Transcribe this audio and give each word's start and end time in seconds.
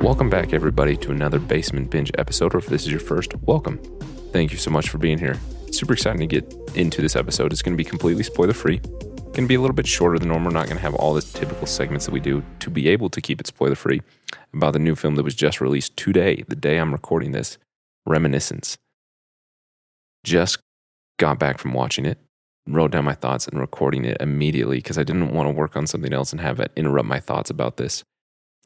Welcome 0.00 0.30
back, 0.30 0.54
everybody, 0.54 0.96
to 0.96 1.10
another 1.10 1.38
Basement 1.38 1.90
Binge 1.90 2.10
episode, 2.16 2.54
or 2.54 2.58
if 2.58 2.68
this 2.68 2.84
is 2.84 2.90
your 2.90 3.00
first, 3.00 3.36
welcome. 3.42 3.78
Thank 4.32 4.50
you 4.50 4.56
so 4.56 4.70
much 4.70 4.88
for 4.88 4.96
being 4.96 5.18
here. 5.18 5.38
Super 5.72 5.92
exciting 5.92 6.20
to 6.20 6.26
get 6.26 6.54
into 6.74 7.02
this 7.02 7.16
episode. 7.16 7.52
It's 7.52 7.60
going 7.60 7.74
to 7.74 7.76
be 7.76 7.84
completely 7.84 8.22
spoiler 8.22 8.54
free. 8.54 8.78
Going 8.78 9.44
to 9.44 9.46
be 9.46 9.56
a 9.56 9.60
little 9.60 9.76
bit 9.76 9.86
shorter 9.86 10.18
than 10.18 10.28
normal. 10.28 10.50
We're 10.50 10.58
not 10.58 10.64
going 10.68 10.78
to 10.78 10.82
have 10.82 10.94
all 10.94 11.12
the 11.12 11.20
typical 11.20 11.66
segments 11.66 12.06
that 12.06 12.12
we 12.12 12.20
do 12.20 12.42
to 12.60 12.70
be 12.70 12.88
able 12.88 13.10
to 13.10 13.20
keep 13.20 13.42
it 13.42 13.46
spoiler 13.46 13.74
free 13.74 14.00
about 14.54 14.72
the 14.72 14.78
new 14.78 14.94
film 14.94 15.16
that 15.16 15.22
was 15.22 15.34
just 15.34 15.60
released 15.60 15.98
today, 15.98 16.44
the 16.48 16.56
day 16.56 16.78
I'm 16.78 16.92
recording 16.92 17.32
this 17.32 17.58
Reminiscence. 18.06 18.78
Just 20.24 20.60
got 21.18 21.38
back 21.38 21.58
from 21.58 21.74
watching 21.74 22.06
it, 22.06 22.16
wrote 22.66 22.92
down 22.92 23.04
my 23.04 23.14
thoughts 23.14 23.46
and 23.46 23.60
recording 23.60 24.06
it 24.06 24.16
immediately 24.18 24.78
because 24.78 24.96
I 24.96 25.04
didn't 25.04 25.34
want 25.34 25.46
to 25.46 25.52
work 25.52 25.76
on 25.76 25.86
something 25.86 26.14
else 26.14 26.32
and 26.32 26.40
have 26.40 26.58
it 26.58 26.72
interrupt 26.74 27.06
my 27.06 27.20
thoughts 27.20 27.50
about 27.50 27.76
this. 27.76 28.02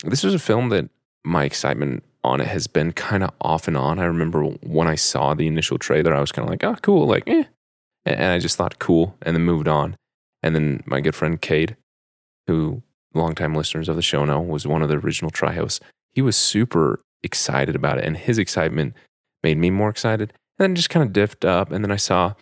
This 0.04 0.22
was 0.22 0.32
a 0.32 0.38
film 0.38 0.68
that 0.68 0.88
my 1.24 1.44
excitement 1.44 2.04
on 2.22 2.40
it 2.40 2.46
has 2.46 2.66
been 2.66 2.92
kind 2.92 3.22
of 3.22 3.30
off 3.40 3.68
and 3.68 3.76
on. 3.76 3.98
I 3.98 4.04
remember 4.04 4.44
when 4.44 4.88
I 4.88 4.94
saw 4.94 5.34
the 5.34 5.46
initial 5.46 5.78
trailer, 5.78 6.14
I 6.14 6.20
was 6.20 6.32
kind 6.32 6.46
of 6.46 6.50
like, 6.50 6.64
oh, 6.64 6.76
cool, 6.82 7.06
like, 7.06 7.24
eh. 7.26 7.44
And 8.06 8.32
I 8.32 8.38
just 8.38 8.56
thought 8.56 8.78
cool 8.78 9.16
and 9.22 9.34
then 9.34 9.44
moved 9.44 9.68
on. 9.68 9.96
And 10.42 10.54
then 10.54 10.82
my 10.86 11.00
good 11.00 11.14
friend 11.14 11.40
Cade, 11.40 11.76
who 12.46 12.82
longtime 13.14 13.54
listeners 13.54 13.88
of 13.88 13.96
the 13.96 14.02
show 14.02 14.24
know 14.24 14.40
was 14.40 14.66
one 14.66 14.82
of 14.82 14.88
the 14.88 14.98
original 14.98 15.30
try 15.30 15.52
hosts, 15.52 15.80
he 16.12 16.20
was 16.20 16.36
super 16.36 17.00
excited 17.22 17.74
about 17.74 17.98
it. 17.98 18.04
And 18.04 18.16
his 18.16 18.38
excitement 18.38 18.94
made 19.42 19.56
me 19.56 19.70
more 19.70 19.88
excited. 19.88 20.32
And 20.58 20.64
then 20.64 20.74
just 20.74 20.90
kind 20.90 21.04
of 21.04 21.12
diffed 21.12 21.48
up. 21.48 21.72
And 21.72 21.82
then 21.84 21.92
I 21.92 21.96
saw 21.96 22.34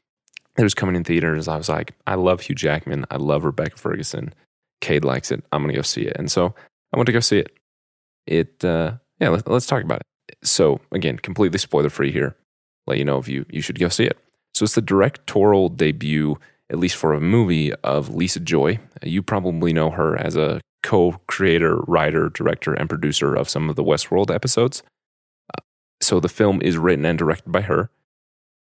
it 0.59 0.63
was 0.63 0.75
coming 0.75 0.97
in 0.97 1.05
theaters. 1.05 1.49
I 1.49 1.57
was 1.57 1.69
like, 1.69 1.95
I 2.07 2.17
love 2.17 2.41
Hugh 2.41 2.55
Jackman. 2.55 3.07
I 3.11 3.17
love 3.17 3.45
Rebecca 3.45 3.77
Ferguson. 3.77 4.35
Cade 4.81 5.05
likes 5.05 5.31
it. 5.31 5.45
I'm 5.53 5.63
going 5.63 5.73
to 5.73 5.79
go 5.79 5.83
see 5.83 6.03
it. 6.03 6.17
And 6.17 6.31
so 6.31 6.55
I 6.93 6.97
went 6.97 7.07
to 7.07 7.13
go 7.13 7.21
see 7.21 7.39
it 7.39 7.57
it 8.27 8.65
uh, 8.65 8.95
yeah 9.21 9.29
let, 9.29 9.47
us 9.49 9.67
talk 9.67 9.83
about 9.83 10.01
it. 10.01 10.37
So 10.43 10.81
again 10.93 11.19
completely 11.19 11.59
spoiler 11.59 11.91
free 11.91 12.13
here. 12.13 12.37
Let 12.87 12.99
you 12.99 13.05
know 13.05 13.19
if 13.19 13.29
you 13.29 13.47
you 13.51 13.61
should 13.61 13.79
go 13.79 13.89
see 13.89 14.05
it. 14.05 14.19
So 14.55 14.65
it's 14.65 14.75
the 14.75 14.83
directorial 14.83 15.69
debut 15.69 16.39
at 16.71 16.79
least 16.79 16.97
for 16.97 17.13
a 17.13 17.21
movie 17.21 17.73
of 17.85 18.15
lisa 18.15 18.41
joy. 18.41 18.79
You 19.03 19.23
probably 19.23 19.73
know 19.73 19.91
her 19.91 20.17
as 20.17 20.37
a 20.37 20.61
co-creator 20.83 21.77
writer 21.87 22.29
director 22.29 22.75
and 22.75 22.89
producer 22.89 23.35
of 23.35 23.49
some 23.49 23.71
of 23.71 23.77
the 23.77 23.85
westworld 23.85 24.35
episodes. 24.35 24.83
Uh, 25.55 25.63
so 26.01 26.19
the 26.19 26.29
film 26.29 26.61
is 26.63 26.77
written 26.77 27.05
and 27.05 27.19
directed 27.19 27.51
by 27.53 27.63
her 27.63 27.91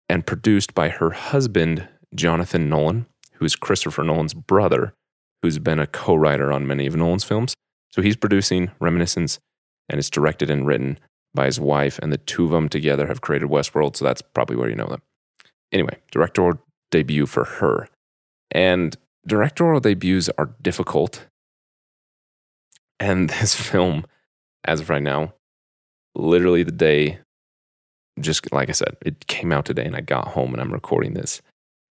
and 0.09 0.25
produced 0.25 0.73
by 0.73 0.89
her 0.89 1.11
husband 1.11 1.87
jonathan 2.13 2.69
nolan 2.69 3.05
who 3.33 3.45
is 3.45 3.55
christopher 3.55 4.03
nolan's 4.03 4.33
brother 4.33 4.93
who's 5.41 5.59
been 5.59 5.79
a 5.79 5.87
co-writer 5.87 6.51
on 6.51 6.67
many 6.67 6.85
of 6.85 6.95
nolan's 6.95 7.23
films 7.23 7.53
so 7.95 8.01
he's 8.01 8.17
producing 8.17 8.71
Reminiscence, 8.81 9.39
and 9.87 9.99
it's 9.99 10.09
directed 10.09 10.49
and 10.49 10.67
written 10.67 10.99
by 11.33 11.45
his 11.45 11.61
wife, 11.61 11.97
and 11.99 12.11
the 12.11 12.17
two 12.17 12.43
of 12.43 12.51
them 12.51 12.67
together 12.67 13.07
have 13.07 13.21
created 13.21 13.47
Westworld. 13.47 13.95
So 13.95 14.03
that's 14.03 14.21
probably 14.21 14.57
where 14.57 14.67
you 14.67 14.75
know 14.75 14.87
them. 14.87 15.01
Anyway, 15.71 15.97
directorial 16.11 16.59
debut 16.91 17.25
for 17.25 17.45
her. 17.45 17.87
And 18.51 18.97
directorial 19.25 19.79
debuts 19.79 20.29
are 20.37 20.53
difficult. 20.61 21.25
And 22.99 23.29
this 23.39 23.55
film, 23.55 24.05
as 24.65 24.81
of 24.81 24.89
right 24.89 25.01
now, 25.01 25.33
literally 26.15 26.63
the 26.63 26.73
day, 26.73 27.19
just 28.19 28.51
like 28.51 28.67
I 28.67 28.73
said, 28.73 28.97
it 29.05 29.25
came 29.27 29.53
out 29.53 29.63
today 29.63 29.85
and 29.85 29.95
I 29.95 30.01
got 30.01 30.27
home 30.29 30.51
and 30.51 30.61
I'm 30.61 30.73
recording 30.73 31.13
this. 31.13 31.41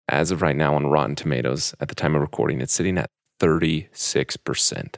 As 0.07 0.31
of 0.31 0.41
right 0.41 0.55
now 0.55 0.75
on 0.75 0.87
Rotten 0.87 1.16
Tomatoes, 1.16 1.75
at 1.81 1.89
the 1.89 1.95
time 1.95 2.16
of 2.16 2.21
recording, 2.21 2.61
it's 2.61 2.73
sitting 2.73 2.97
at 2.97 3.09
36% 3.41 4.95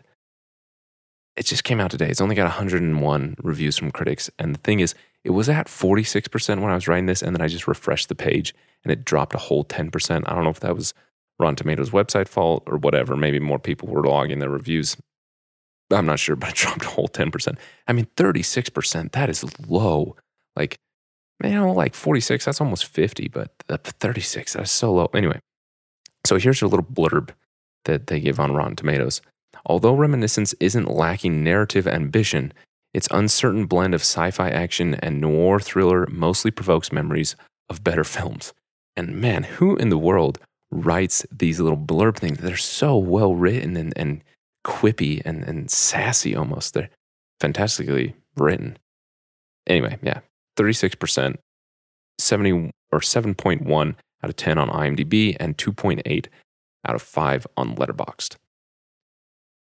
it 1.35 1.45
just 1.45 1.63
came 1.63 1.79
out 1.79 1.91
today. 1.91 2.09
It's 2.09 2.21
only 2.21 2.35
got 2.35 2.43
101 2.43 3.35
reviews 3.41 3.77
from 3.77 3.91
critics. 3.91 4.29
And 4.37 4.55
the 4.55 4.59
thing 4.59 4.79
is, 4.79 4.93
it 5.23 5.31
was 5.31 5.49
at 5.49 5.67
46% 5.67 6.61
when 6.61 6.71
I 6.71 6.75
was 6.75 6.87
writing 6.87 7.05
this, 7.05 7.21
and 7.21 7.35
then 7.35 7.41
I 7.41 7.47
just 7.47 7.67
refreshed 7.67 8.09
the 8.09 8.15
page 8.15 8.53
and 8.83 8.91
it 8.91 9.05
dropped 9.05 9.35
a 9.35 9.39
whole 9.39 9.63
10%. 9.63 10.23
I 10.25 10.33
don't 10.33 10.43
know 10.43 10.49
if 10.49 10.59
that 10.61 10.75
was 10.75 10.93
Rotten 11.39 11.55
Tomatoes 11.55 11.91
website 11.91 12.27
fault 12.27 12.63
or 12.65 12.77
whatever. 12.77 13.15
Maybe 13.15 13.39
more 13.39 13.59
people 13.59 13.87
were 13.87 14.03
logging 14.03 14.39
their 14.39 14.49
reviews. 14.49 14.97
I'm 15.91 16.05
not 16.05 16.19
sure, 16.19 16.35
but 16.37 16.49
it 16.49 16.55
dropped 16.55 16.85
a 16.85 16.89
whole 16.89 17.07
10%. 17.07 17.57
I 17.87 17.93
mean, 17.93 18.07
36%, 18.17 19.11
that 19.11 19.29
is 19.29 19.45
low. 19.69 20.15
Like, 20.55 20.79
you 21.43 21.49
know, 21.49 21.71
like 21.71 21.95
46, 21.95 22.45
that's 22.45 22.61
almost 22.61 22.85
50, 22.85 23.27
but 23.29 23.51
36, 23.67 24.53
that's 24.53 24.71
so 24.71 24.93
low. 24.93 25.09
Anyway, 25.13 25.39
so 26.25 26.37
here's 26.37 26.61
a 26.61 26.67
little 26.67 26.85
blurb 26.85 27.29
that 27.85 28.07
they 28.07 28.19
give 28.19 28.39
on 28.39 28.53
Rotten 28.53 28.75
Tomatoes. 28.75 29.21
Although 29.65 29.95
Reminiscence 29.95 30.53
isn't 30.59 30.89
lacking 30.89 31.43
narrative 31.43 31.87
ambition, 31.87 32.53
its 32.93 33.07
uncertain 33.11 33.65
blend 33.65 33.93
of 33.93 34.01
sci 34.01 34.31
fi 34.31 34.49
action 34.49 34.95
and 34.95 35.21
noir 35.21 35.59
thriller 35.59 36.07
mostly 36.07 36.51
provokes 36.51 36.91
memories 36.91 37.35
of 37.69 37.83
better 37.83 38.03
films. 38.03 38.53
And 38.95 39.15
man, 39.15 39.43
who 39.43 39.75
in 39.77 39.89
the 39.89 39.97
world 39.97 40.39
writes 40.71 41.25
these 41.31 41.59
little 41.59 41.77
blurb 41.77 42.17
things? 42.17 42.39
They're 42.39 42.57
so 42.57 42.97
well 42.97 43.35
written 43.35 43.77
and, 43.77 43.93
and 43.95 44.23
quippy 44.65 45.21
and, 45.25 45.43
and 45.43 45.71
sassy 45.71 46.35
almost. 46.35 46.73
They're 46.73 46.89
fantastically 47.39 48.15
written. 48.35 48.77
Anyway, 49.67 49.97
yeah, 50.01 50.21
36%, 50.57 51.35
70 52.19 52.71
or 52.91 52.99
7.1 52.99 53.95
out 54.23 54.29
of 54.29 54.35
10 54.35 54.57
on 54.57 54.69
IMDb, 54.69 55.35
and 55.39 55.57
2.8 55.57 56.27
out 56.87 56.95
of 56.95 57.01
5 57.01 57.47
on 57.57 57.75
Letterboxd. 57.75 58.35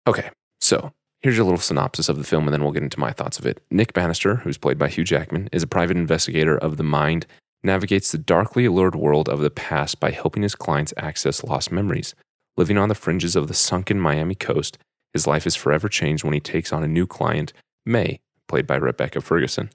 Okay, 0.07 0.29
so 0.61 0.91
here's 1.21 1.35
your 1.35 1.45
little 1.45 1.59
synopsis 1.59 2.09
of 2.09 2.17
the 2.17 2.23
film, 2.23 2.45
and 2.45 2.53
then 2.53 2.63
we'll 2.63 2.71
get 2.71 2.83
into 2.83 2.99
my 2.99 3.11
thoughts 3.11 3.39
of 3.39 3.45
it. 3.45 3.61
Nick 3.69 3.93
Bannister, 3.93 4.37
who's 4.37 4.57
played 4.57 4.77
by 4.77 4.87
Hugh 4.87 5.03
Jackman, 5.03 5.49
is 5.51 5.63
a 5.63 5.67
private 5.67 5.97
investigator 5.97 6.57
of 6.57 6.77
the 6.77 6.83
mind, 6.83 7.25
navigates 7.63 8.11
the 8.11 8.17
darkly 8.17 8.65
allured 8.65 8.95
world 8.95 9.27
of 9.27 9.41
the 9.41 9.49
past 9.49 9.99
by 9.99 10.11
helping 10.11 10.43
his 10.43 10.55
clients 10.55 10.93
access 10.97 11.43
lost 11.43 11.71
memories. 11.71 12.15
Living 12.57 12.77
on 12.77 12.89
the 12.89 12.95
fringes 12.95 13.35
of 13.35 13.47
the 13.47 13.53
sunken 13.53 13.99
Miami 13.99 14.35
coast, 14.35 14.77
his 15.13 15.27
life 15.27 15.45
is 15.45 15.55
forever 15.55 15.89
changed 15.89 16.23
when 16.23 16.33
he 16.33 16.39
takes 16.39 16.71
on 16.71 16.83
a 16.83 16.87
new 16.87 17.07
client, 17.07 17.53
Mae, 17.85 18.19
played 18.47 18.67
by 18.67 18.75
Rebecca 18.75 19.21
Ferguson. 19.21 19.69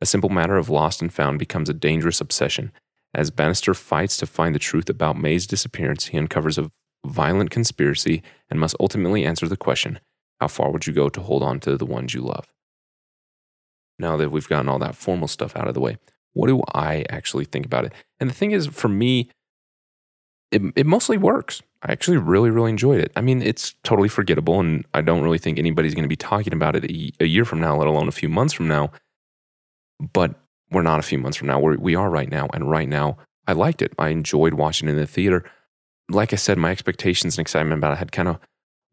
A 0.00 0.06
simple 0.06 0.30
matter 0.30 0.56
of 0.56 0.68
lost 0.68 1.02
and 1.02 1.12
found 1.12 1.38
becomes 1.38 1.68
a 1.68 1.74
dangerous 1.74 2.20
obsession. 2.20 2.72
As 3.14 3.30
Bannister 3.30 3.74
fights 3.74 4.16
to 4.18 4.26
find 4.26 4.54
the 4.54 4.60
truth 4.60 4.88
about 4.88 5.18
Mae's 5.18 5.46
disappearance, 5.46 6.06
he 6.06 6.18
uncovers 6.18 6.58
a 6.58 6.70
violent 7.06 7.50
conspiracy 7.50 8.22
and 8.50 8.60
must 8.60 8.76
ultimately 8.80 9.24
answer 9.24 9.48
the 9.48 9.56
question 9.56 10.00
how 10.40 10.48
far 10.48 10.70
would 10.70 10.86
you 10.86 10.92
go 10.92 11.08
to 11.08 11.20
hold 11.20 11.42
on 11.42 11.58
to 11.60 11.76
the 11.76 11.86
ones 11.86 12.14
you 12.14 12.20
love? 12.20 12.46
Now 13.98 14.16
that 14.16 14.30
we've 14.30 14.48
gotten 14.48 14.68
all 14.68 14.78
that 14.78 14.94
formal 14.94 15.26
stuff 15.26 15.56
out 15.56 15.66
of 15.66 15.74
the 15.74 15.80
way, 15.80 15.98
what 16.32 16.46
do 16.46 16.62
I 16.72 17.04
actually 17.10 17.44
think 17.44 17.66
about 17.66 17.84
it? 17.84 17.92
And 18.20 18.30
the 18.30 18.34
thing 18.34 18.52
is, 18.52 18.68
for 18.68 18.88
me, 18.88 19.28
it, 20.52 20.62
it 20.76 20.86
mostly 20.86 21.18
works. 21.18 21.62
I 21.82 21.92
actually 21.92 22.16
really, 22.16 22.50
really 22.50 22.70
enjoyed 22.70 23.00
it. 23.00 23.12
I 23.16 23.20
mean, 23.20 23.42
it's 23.42 23.74
totally 23.84 24.08
forgettable, 24.08 24.60
and 24.60 24.84
I 24.94 25.00
don't 25.00 25.22
really 25.22 25.38
think 25.38 25.58
anybody's 25.58 25.94
going 25.94 26.04
to 26.04 26.08
be 26.08 26.16
talking 26.16 26.52
about 26.52 26.76
it 26.76 26.84
a, 27.20 27.26
year 27.26 27.44
from 27.44 27.60
now, 27.60 27.76
let 27.76 27.88
alone 27.88 28.08
a 28.08 28.12
few 28.12 28.28
months 28.28 28.52
from 28.52 28.68
now. 28.68 28.90
But 30.12 30.34
we're 30.70 30.82
not 30.82 31.00
a 31.00 31.04
few 31.04 31.18
months 31.18 31.36
from 31.36 31.48
now. 31.48 31.60
We're, 31.60 31.76
we 31.76 31.94
are 31.94 32.10
right 32.10 32.30
now. 32.30 32.48
And 32.52 32.70
right 32.70 32.88
now, 32.88 33.18
I 33.46 33.52
liked 33.52 33.82
it. 33.82 33.92
I 33.98 34.08
enjoyed 34.08 34.54
watching 34.54 34.88
it 34.88 34.92
in 34.92 34.98
the 34.98 35.06
theater. 35.06 35.44
Like 36.10 36.32
I 36.32 36.36
said, 36.36 36.58
my 36.58 36.70
expectations 36.70 37.36
and 37.36 37.42
excitement 37.42 37.78
about 37.78 37.92
it 37.92 37.98
had 37.98 38.12
kind 38.12 38.28
of 38.28 38.38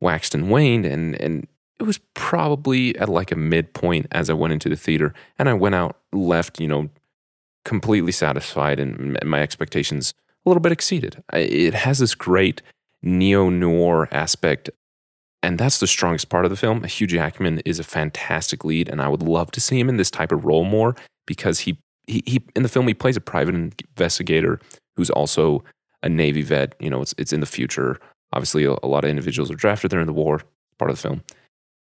waxed 0.01 0.35
and 0.35 0.49
waned. 0.49 0.85
And, 0.85 1.19
and 1.21 1.47
it 1.79 1.83
was 1.83 1.99
probably 2.13 2.97
at 2.97 3.09
like 3.09 3.31
a 3.31 3.35
midpoint 3.35 4.07
as 4.11 4.29
I 4.29 4.33
went 4.33 4.53
into 4.53 4.69
the 4.69 4.75
theater. 4.75 5.13
And 5.39 5.47
I 5.49 5.53
went 5.53 5.75
out, 5.75 5.97
left, 6.11 6.59
you 6.59 6.67
know, 6.67 6.89
completely 7.63 8.11
satisfied 8.11 8.79
and 8.79 9.17
my 9.23 9.41
expectations 9.41 10.13
a 10.45 10.49
little 10.49 10.61
bit 10.61 10.71
exceeded. 10.71 11.23
It 11.33 11.73
has 11.73 11.99
this 11.99 12.13
great 12.13 12.61
neo 13.01 13.49
noir 13.49 14.07
aspect 14.11 14.69
and 15.45 15.59
that's 15.59 15.79
the 15.79 15.85
strongest 15.85 16.29
part 16.29 16.43
of 16.45 16.49
the 16.49 16.57
film. 16.57 16.83
Hugh 16.85 17.05
Jackman 17.05 17.59
is 17.65 17.77
a 17.77 17.83
fantastic 17.83 18.65
lead, 18.65 18.89
and 18.89 18.99
I 18.99 19.07
would 19.07 19.21
love 19.21 19.51
to 19.51 19.61
see 19.61 19.79
him 19.79 19.89
in 19.89 19.97
this 19.97 20.09
type 20.09 20.31
of 20.31 20.43
role 20.43 20.65
more 20.65 20.95
because 21.27 21.59
he, 21.59 21.77
he, 22.07 22.23
he 22.25 22.41
in 22.55 22.63
the 22.63 22.69
film 22.69 22.87
he 22.87 22.95
plays 22.95 23.15
a 23.15 23.21
private 23.21 23.53
investigator 23.53 24.59
who's 24.95 25.11
also 25.11 25.63
a 26.05 26.09
Navy 26.09 26.41
vet. 26.41 26.75
You 26.79 26.89
know, 26.89 27.01
it's 27.01 27.13
it's 27.17 27.33
in 27.33 27.41
the 27.41 27.45
future. 27.45 27.99
Obviously, 28.31 28.63
a, 28.63 28.71
a 28.83 28.87
lot 28.87 29.03
of 29.03 29.09
individuals 29.09 29.51
are 29.51 29.55
drafted 29.55 29.91
there 29.91 29.99
in 29.99 30.07
the 30.07 30.13
war. 30.13 30.41
Part 30.77 30.91
of 30.91 30.97
the 30.97 31.01
film. 31.01 31.23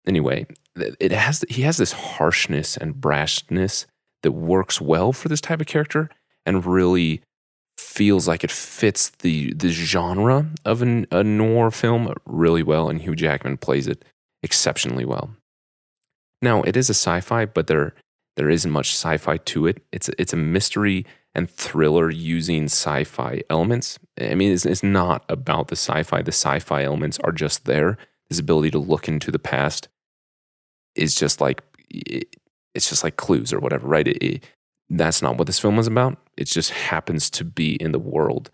Anyway, 0.07 0.47
it 0.77 1.13
has 1.13 1.45
he 1.49 1.63
has 1.63 1.77
this 1.77 1.93
harshness 1.93 2.77
and 2.77 2.95
brashness 2.95 3.87
that 4.23 4.33
works 4.33 4.81
well 4.81 5.13
for 5.13 5.29
this 5.29 5.41
type 5.41 5.61
of 5.61 5.67
character 5.67 6.11
and 6.47 6.65
really 6.65 7.23
feels 7.79 8.29
like 8.29 8.45
it 8.45 8.51
fits 8.51 9.11
the 9.21 9.53
the 9.55 9.69
genre 9.69 10.47
of 10.65 10.83
an, 10.83 11.07
a 11.11 11.25
noir 11.25 11.71
film 11.71 12.13
really 12.27 12.63
well, 12.63 12.89
and 12.89 13.01
Hugh 13.01 13.17
Jackman 13.17 13.57
plays 13.57 13.87
it 13.87 14.05
exceptionally 14.43 15.05
well. 15.05 15.31
Now, 16.43 16.63
it 16.63 16.77
is 16.77 16.89
a 16.89 16.95
sci-fi, 16.95 17.47
but 17.47 17.67
there 17.67 17.95
there 18.37 18.51
isn't 18.51 18.71
much 18.71 18.93
sci-fi 18.93 19.37
to 19.37 19.67
it. 19.67 19.83
It's 19.93 20.09
it's 20.19 20.33
a 20.33 20.37
mystery 20.37 21.05
and 21.35 21.51
thriller 21.51 22.11
using 22.11 22.65
sci-fi 22.65 23.43
elements. 23.49 23.99
I 24.21 24.35
mean, 24.35 24.53
it's, 24.53 24.67
it's 24.67 24.83
not 24.83 25.25
about 25.29 25.69
the 25.69 25.77
sci-fi. 25.77 26.23
The 26.23 26.33
sci-fi 26.33 26.83
elements 26.83 27.19
are 27.21 27.33
just 27.33 27.65
there. 27.65 27.97
This 28.29 28.39
ability 28.39 28.71
to 28.73 28.79
look 28.79 29.09
into 29.09 29.31
the 29.31 29.39
past 29.39 29.89
is 30.95 31.15
just 31.15 31.41
like 31.41 31.63
it's 32.75 32.89
just 32.89 33.03
like 33.03 33.17
clues 33.17 33.53
or 33.53 33.59
whatever, 33.59 33.87
right? 33.87 34.07
It, 34.07 34.23
it, 34.23 34.45
that's 34.89 35.23
not 35.23 35.39
what 35.39 35.47
this 35.47 35.59
film 35.59 35.79
is 35.79 35.87
about. 35.87 36.19
It 36.37 36.45
just 36.45 36.71
happens 36.71 37.31
to 37.31 37.45
be 37.45 37.75
in 37.77 37.93
the 37.93 37.99
world 37.99 38.51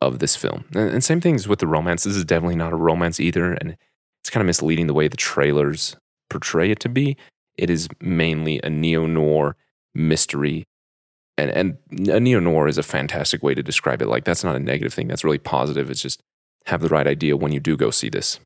of 0.00 0.18
this 0.18 0.36
film. 0.36 0.64
And, 0.74 0.90
and 0.90 1.04
same 1.04 1.20
things 1.20 1.48
with 1.48 1.58
the 1.58 1.66
romance. 1.66 2.04
This 2.04 2.16
is 2.16 2.24
definitely 2.24 2.56
not 2.56 2.72
a 2.72 2.76
romance 2.76 3.20
either. 3.20 3.52
And 3.52 3.76
it's 4.22 4.30
kind 4.30 4.42
of 4.42 4.46
misleading 4.46 4.86
the 4.86 4.94
way 4.94 5.08
the 5.08 5.16
trailers 5.16 5.96
portray 6.30 6.70
it 6.70 6.80
to 6.80 6.88
be. 6.88 7.16
It 7.56 7.70
is 7.70 7.88
mainly 8.00 8.60
a 8.62 8.70
neo 8.70 9.06
noir 9.06 9.56
mystery. 9.94 10.66
And, 11.38 11.50
and 11.50 12.08
a 12.08 12.18
neo 12.18 12.40
noir 12.40 12.66
is 12.66 12.78
a 12.78 12.82
fantastic 12.82 13.42
way 13.42 13.54
to 13.54 13.62
describe 13.62 14.00
it. 14.00 14.08
Like, 14.08 14.24
that's 14.24 14.44
not 14.44 14.56
a 14.56 14.60
negative 14.60 14.94
thing. 14.94 15.08
That's 15.08 15.24
really 15.24 15.38
positive. 15.38 15.90
It's 15.90 16.00
just 16.00 16.20
have 16.66 16.80
the 16.80 16.88
right 16.88 17.06
idea 17.06 17.36
when 17.36 17.52
you 17.52 17.60
do 17.60 17.76
go 17.76 17.90
see 17.90 18.08
this. 18.08 18.40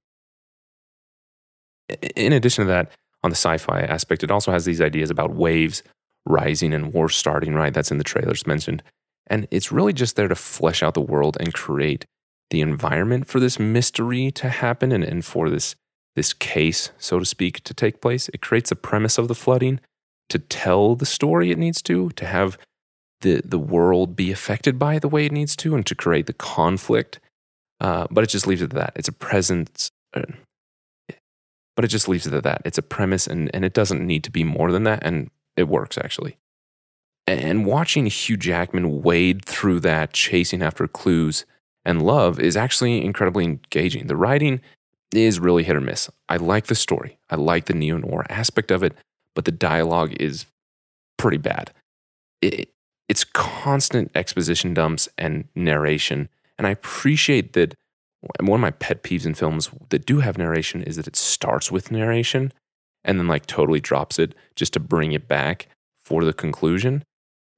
In 2.17 2.33
addition 2.33 2.65
to 2.65 2.69
that, 2.69 2.91
on 3.23 3.31
the 3.31 3.37
sci 3.37 3.59
fi 3.59 3.81
aspect, 3.81 4.25
it 4.25 4.31
also 4.31 4.53
has 4.53 4.65
these 4.65 4.81
ideas 4.81 5.11
about 5.11 5.35
waves 5.35 5.83
rising 6.27 6.73
and 6.75 6.93
war 6.93 7.09
starting, 7.09 7.55
right? 7.55 7.73
That's 7.73 7.91
in 7.91 7.99
the 7.99 8.05
trailers 8.05 8.47
mentioned. 8.47 8.83
And 9.27 9.47
it's 9.51 9.73
really 9.73 9.93
just 9.93 10.17
there 10.17 10.29
to 10.29 10.35
flesh 10.35 10.83
out 10.83 10.95
the 10.95 11.01
world 11.01 11.37
and 11.39 11.55
create 11.55 12.05
the 12.51 12.61
environment 12.61 13.27
for 13.27 13.39
this 13.39 13.59
mystery 13.59 14.31
to 14.33 14.49
happen 14.49 14.91
and, 14.91 15.05
and 15.05 15.25
for 15.25 15.49
this, 15.49 15.77
this 16.17 16.33
case, 16.33 16.91
so 16.99 17.19
to 17.21 17.25
speak, 17.25 17.63
to 17.65 17.73
take 17.73 18.01
place. 18.01 18.29
It 18.31 18.43
creates 18.43 18.73
a 18.73 18.77
premise 18.77 19.19
of 19.19 19.29
the 19.29 19.35
flooding 19.35 19.81
to 20.29 20.39
tell 20.39 20.97
the 20.97 21.07
story 21.07 21.51
it 21.51 21.59
needs 21.59 21.81
to, 21.83 22.11
to 22.11 22.27
have 22.27 22.59
the, 23.21 23.43
the 23.45 23.59
world 23.59 24.17
be 24.17 24.33
affected 24.33 24.79
by 24.79 24.99
the 24.99 25.09
way 25.09 25.27
it 25.27 25.33
needs 25.33 25.57
to, 25.57 25.75
and 25.75 25.87
to 25.87 25.95
create 25.95 26.27
the 26.27 26.33
conflict. 26.33 27.21
Uh, 27.81 28.07
but 28.11 28.25
it 28.25 28.29
just 28.29 28.47
leaves 28.47 28.63
it 28.63 28.67
at 28.67 28.71
that. 28.71 28.93
It's 28.97 29.09
a 29.09 29.13
presence. 29.13 29.91
Uh, 30.15 30.23
but 31.77 31.85
it 31.85 31.89
just 31.89 32.09
leaves 32.09 32.27
it 32.27 32.35
at 32.35 32.43
that. 32.43 32.63
It's 32.65 32.79
a 32.79 32.83
premise, 32.83 33.27
and, 33.27 33.51
and 33.55 33.65
it 33.65 33.73
doesn't 33.73 34.07
need 34.07 34.25
to 34.25 34.31
be 34.31 34.45
more 34.45 34.71
than 34.71 34.85
that. 34.85 35.03
And 35.03 35.31
it 35.57 35.69
works 35.69 35.97
actually. 35.97 36.37
And 37.27 37.65
watching 37.65 38.07
Hugh 38.07 38.37
Jackman 38.37 39.03
wade 39.03 39.45
through 39.45 39.81
that, 39.81 40.13
chasing 40.13 40.63
after 40.63 40.87
clues 40.89 41.45
and 41.85 42.03
love, 42.03 42.41
is 42.41 42.57
actually 42.57 43.05
incredibly 43.05 43.45
engaging. 43.45 44.09
The 44.09 44.17
writing 44.17 44.61
is 45.15 45.41
really 45.41 45.63
hit 45.63 45.77
or 45.77 45.81
miss. 45.81 46.11
I 46.29 46.37
like 46.37 46.67
the 46.67 46.75
story, 46.75 47.19
I 47.31 47.37
like 47.37 47.67
the 47.67 47.75
neo 47.75 47.99
noir 47.99 48.27
aspect 48.29 48.71
of 48.71 48.83
it, 48.83 48.95
but 49.35 49.45
the 49.45 49.53
dialogue 49.53 50.13
is 50.21 50.47
pretty 51.19 51.39
bad. 51.39 51.73
It, 52.43 52.69
it's 53.11 53.25
constant 53.25 54.09
exposition 54.15 54.73
dumps 54.73 55.09
and 55.19 55.49
narration. 55.57 56.29
And 56.57 56.65
I 56.65 56.71
appreciate 56.71 57.55
that 57.55 57.75
one 58.39 58.61
of 58.61 58.61
my 58.61 58.71
pet 58.71 59.03
peeves 59.03 59.27
in 59.27 59.35
films 59.35 59.69
that 59.89 60.07
do 60.07 60.21
have 60.21 60.39
narration 60.39 60.85
is 60.85 60.95
that 60.95 61.09
it 61.09 61.17
starts 61.17 61.73
with 61.73 61.91
narration 61.91 62.53
and 63.05 63.19
then 63.19 63.27
like 63.27 63.47
totally 63.47 63.81
drops 63.81 64.21
it 64.21 64.37
just 64.55 64.73
to 64.75 64.81
bring 64.81 65.11
it 65.11 65.27
back 65.27 65.67
for 65.99 66.23
the 66.23 66.33
conclusion. 66.33 67.03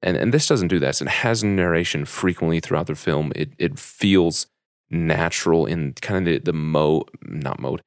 And 0.01 0.17
and 0.17 0.33
this 0.33 0.47
doesn't 0.47 0.69
do 0.69 0.79
that. 0.79 1.03
It 1.03 1.09
has 1.09 1.45
narration 1.45 2.07
frequently 2.07 2.59
throughout 2.59 2.87
the 2.87 2.95
film. 2.95 3.31
It 3.37 3.51
it 3.59 3.79
feels 3.79 4.47
natural 4.89 5.67
in 5.67 5.93
kind 6.01 6.27
of 6.27 6.33
the, 6.33 6.39
the 6.39 6.57
mode 6.57 7.11
not 7.21 7.61
mode. 7.61 7.83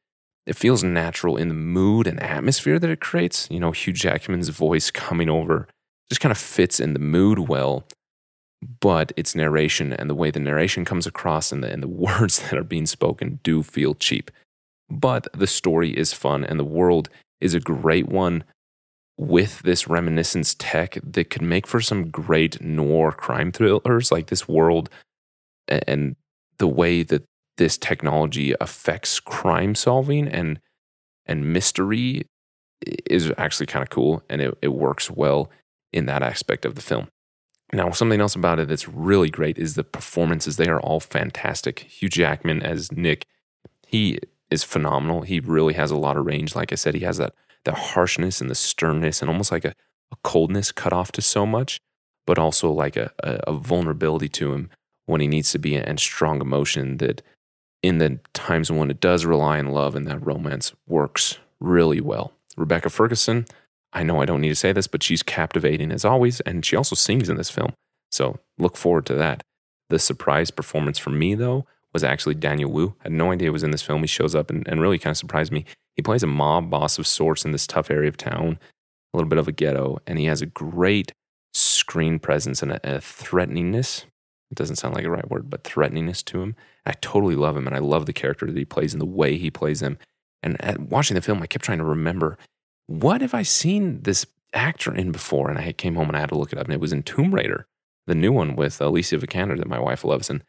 It 0.46 0.56
feels 0.56 0.84
natural 0.84 1.36
in 1.36 1.48
the 1.48 1.56
mood 1.56 2.06
and 2.06 2.22
atmosphere 2.22 2.78
that 2.78 2.92
it 2.92 3.02
creates. 3.02 3.48
You 3.50 3.60
know, 3.60 3.72
Hugh 3.72 3.94
Jackman's 3.94 4.50
voice 4.50 4.92
coming 4.92 5.30
over 5.30 5.68
just 6.10 6.22
kind 6.22 6.32
of 6.32 6.38
fits 6.38 6.80
in 6.80 6.94
the 6.94 7.00
mood 7.00 7.40
well. 7.40 7.86
But 8.80 9.12
its 9.16 9.36
narration 9.36 9.94
and 9.94 10.10
the 10.10 10.16
way 10.16 10.32
the 10.32 10.40
narration 10.40 10.86
comes 10.86 11.06
across 11.06 11.52
and 11.52 11.64
the, 11.64 11.72
and 11.72 11.84
the 11.84 11.88
words 12.06 12.40
that 12.40 12.58
are 12.58 12.64
being 12.64 12.86
spoken 12.86 13.40
do 13.44 13.64
feel 13.64 13.94
cheap. 13.96 14.32
But 14.90 15.28
the 15.34 15.48
story 15.48 15.92
is 15.92 16.14
fun 16.14 16.44
and 16.44 16.60
the 16.60 16.64
world 16.64 17.10
is 17.42 17.54
a 17.54 17.60
great 17.60 18.08
one 18.08 18.44
with 19.18 19.62
this 19.62 19.88
reminiscence 19.88 20.56
tech 20.56 20.98
that 21.04 21.30
could 21.30 21.42
make 21.42 21.66
for 21.66 21.80
some 21.80 22.10
great 22.10 22.62
noir 22.62 23.12
crime 23.12 23.52
thrillers 23.52 24.12
like 24.12 24.28
this 24.28 24.48
world 24.48 24.90
and 25.68 26.16
the 26.58 26.68
way 26.68 27.04
that 27.04 27.24
this 27.58 27.78
technology 27.78 28.54
affects 28.60 29.20
crime 29.20 29.74
solving 29.74 30.28
and 30.28 30.60
and 31.26 31.54
mystery 31.54 32.26
is 33.10 33.32
actually 33.38 33.66
kind 33.66 33.82
of 33.82 33.90
cool 33.90 34.22
and 34.30 34.42
it, 34.42 34.58
it 34.62 34.68
works 34.68 35.10
well 35.10 35.50
in 35.94 36.06
that 36.06 36.24
aspect 36.24 36.66
of 36.66 36.76
the 36.76 36.82
film. 36.82 37.08
Now, 37.74 37.90
something 37.92 38.22
else 38.22 38.36
about 38.36 38.60
it 38.60 38.68
that's 38.68 38.88
really 38.88 39.30
great 39.30 39.58
is 39.58 39.76
the 39.76 39.84
performances. 39.84 40.58
They 40.58 40.68
are 40.68 40.80
all 40.80 41.00
fantastic. 41.00 41.80
Hugh 41.80 42.10
Jackman 42.10 42.62
as 42.62 42.92
Nick, 42.92 43.26
he 43.88 44.20
is 44.52 44.64
phenomenal. 44.64 45.22
He 45.22 45.40
really 45.40 45.74
has 45.74 45.92
a 45.92 45.98
lot 45.98 46.18
of 46.18 46.26
range. 46.26 46.56
Like 46.56 46.72
I 46.72 46.76
said, 46.76 46.94
he 46.94 47.02
has 47.02 47.18
that 47.18 47.34
the 47.64 47.74
harshness 47.74 48.40
and 48.40 48.50
the 48.50 48.56
sternness 48.56 49.22
and 49.22 49.30
almost 49.30 49.52
like 49.52 49.66
a, 49.66 49.74
a 50.12 50.16
coldness 50.24 50.72
cut 50.72 50.94
off 50.94 51.12
to 51.14 51.22
so 51.22 51.46
much, 51.46 51.82
but 52.26 52.38
also 52.38 52.72
like 52.72 52.96
a, 52.96 53.12
a, 53.20 53.40
a 53.48 53.54
vulnerability 53.54 54.30
to 54.30 54.54
him 54.54 54.70
when 55.08 55.20
he 55.20 55.28
needs 55.28 55.52
to 55.52 55.60
be 55.60 55.76
and 55.76 56.00
strong 56.00 56.42
emotion 56.42 56.98
that 56.98 57.22
in 57.82 57.98
the 57.98 58.20
times 58.34 58.72
when 58.72 58.90
it 58.90 59.00
does 59.00 59.26
rely 59.26 59.60
on 59.60 59.68
love 59.68 59.96
and 59.96 60.08
that 60.08 60.26
romance 60.26 60.74
works 60.88 61.38
really 61.60 62.02
well. 62.02 62.32
Rebecca 62.56 62.90
Ferguson, 62.90 63.46
I 63.96 64.04
know 64.04 64.22
I 64.22 64.26
don't 64.26 64.42
need 64.42 64.50
to 64.50 64.56
say 64.56 64.74
this, 64.74 64.88
but 64.88 65.02
she's 65.02 65.24
captivating 65.24 65.92
as 65.92 66.04
always, 66.04 66.42
and 66.42 66.66
she 66.66 66.76
also 66.76 66.96
sings 66.96 67.30
in 67.30 67.38
this 67.38 67.50
film. 67.50 67.74
So 68.12 68.40
look 68.60 68.76
forward 68.76 69.06
to 69.08 69.16
that. 69.16 69.42
The 69.90 70.00
surprise 70.00 70.52
performance 70.52 71.00
for 71.00 71.12
me, 71.12 71.34
though, 71.34 71.66
was 71.94 72.04
actually 72.04 72.36
Daniel 72.36 72.70
Wu. 72.70 72.96
I 73.00 73.04
had 73.04 73.14
no 73.14 73.32
idea 73.32 73.46
he 73.46 73.52
was 73.52 73.64
in 73.64 73.72
this 73.72 73.82
film. 73.82 74.02
He 74.02 74.08
shows 74.08 74.36
up 74.36 74.50
and, 74.50 74.68
and 74.68 74.82
really 74.82 75.00
kind 75.00 75.12
of 75.12 75.18
surprised 75.18 75.54
me. 75.54 75.64
He 75.96 76.02
plays 76.02 76.24
a 76.24 76.28
mob 76.28 76.70
boss 76.70 77.00
of 77.00 77.08
sorts 77.08 77.46
in 77.46 77.54
this 77.54 77.66
tough 77.66 77.90
area 77.90 78.10
of 78.10 78.18
town, 78.18 78.60
a 79.14 79.18
little 79.18 79.30
bit 79.30 79.40
of 79.40 79.48
a 79.48 79.54
ghetto, 79.54 80.00
and 80.06 80.20
he 80.20 80.26
has 80.26 80.42
a 80.42 80.46
great 80.46 81.14
screen 81.54 82.20
presence 82.20 82.62
and 82.62 82.74
a, 82.74 82.98
a 82.98 83.00
threateningness. 83.00 84.04
It 84.52 84.56
doesn't 84.56 84.76
sound 84.76 84.94
like 84.94 85.06
a 85.06 85.10
right 85.10 85.30
word, 85.30 85.50
but 85.50 85.64
threateningness 85.64 86.24
to 86.26 86.42
him. 86.42 86.56
I 86.86 86.92
totally 86.94 87.36
love 87.36 87.56
him, 87.56 87.66
and 87.66 87.76
I 87.76 87.80
love 87.80 88.08
the 88.08 88.14
character 88.14 88.46
that 88.46 88.58
he 88.58 88.66
plays 88.66 88.94
and 88.94 89.02
the 89.02 89.06
way 89.06 89.38
he 89.38 89.50
plays 89.50 89.82
him. 89.82 89.98
And 90.44 90.62
at 90.62 90.82
watching 90.82 91.16
the 91.16 91.22
film, 91.22 91.42
I 91.42 91.48
kept 91.48 91.64
trying 91.64 91.78
to 91.78 91.86
remember 91.86 92.38
what 92.88 93.22
have 93.22 93.34
I 93.34 93.44
seen 93.44 94.02
this 94.02 94.26
actor 94.54 94.94
in 94.94 95.12
before? 95.12 95.50
And 95.50 95.60
I 95.60 95.72
came 95.74 95.96
home 95.96 96.08
and 96.08 96.18
I 96.18 96.22
had 96.22 96.30
to 96.30 96.38
look 96.38 96.54
it 96.54 96.60
up, 96.60 96.66
and 96.66 96.74
it 96.74 96.80
was 96.80 96.94
in 96.94 97.04
Tomb 97.04 97.34
Raider, 97.34 97.68
the 98.08 98.16
new 98.16 98.32
one 98.32 98.56
with 98.56 98.82
Alicia 98.82 99.18
Vikander 99.18 99.58
that 99.58 99.68
my 99.68 99.80
wife 99.80 100.04
loves. 100.04 100.30
And 100.30 100.44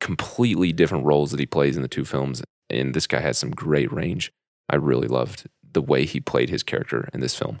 completely 0.00 0.72
different 0.72 1.04
roles 1.04 1.30
that 1.30 1.40
he 1.40 1.46
plays 1.46 1.76
in 1.76 1.82
the 1.82 1.88
two 1.88 2.04
films. 2.04 2.42
And 2.70 2.94
this 2.94 3.06
guy 3.06 3.20
has 3.20 3.38
some 3.38 3.50
great 3.50 3.92
range. 3.92 4.32
I 4.68 4.76
really 4.76 5.08
loved 5.08 5.48
the 5.72 5.82
way 5.82 6.04
he 6.04 6.20
played 6.20 6.50
his 6.50 6.62
character 6.62 7.08
in 7.12 7.20
this 7.20 7.34
film. 7.34 7.60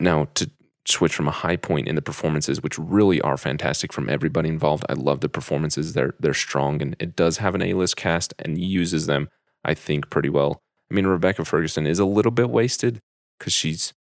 Now, 0.00 0.28
to 0.34 0.50
switch 0.86 1.14
from 1.14 1.28
a 1.28 1.32
high 1.32 1.56
point 1.56 1.86
in 1.86 1.94
the 1.94 2.02
performances, 2.02 2.60
which 2.60 2.78
really 2.78 3.20
are 3.20 3.36
fantastic 3.36 3.92
from 3.92 4.08
everybody 4.08 4.48
involved. 4.48 4.84
I 4.88 4.94
love 4.94 5.20
the 5.20 5.28
performances. 5.28 5.92
They're 5.92 6.14
they're 6.18 6.34
strong 6.34 6.82
and 6.82 6.96
it 6.98 7.14
does 7.14 7.36
have 7.38 7.54
an 7.54 7.62
A-list 7.62 7.96
cast 7.96 8.34
and 8.38 8.58
uses 8.58 9.06
them, 9.06 9.28
I 9.64 9.74
think, 9.74 10.10
pretty 10.10 10.28
well. 10.28 10.60
I 10.92 10.94
mean, 10.94 11.06
Rebecca 11.06 11.46
Ferguson 11.46 11.86
is 11.86 11.98
a 11.98 12.04
little 12.04 12.30
bit 12.30 12.50
wasted 12.50 13.00
because 13.38 13.54
she's 13.54 13.94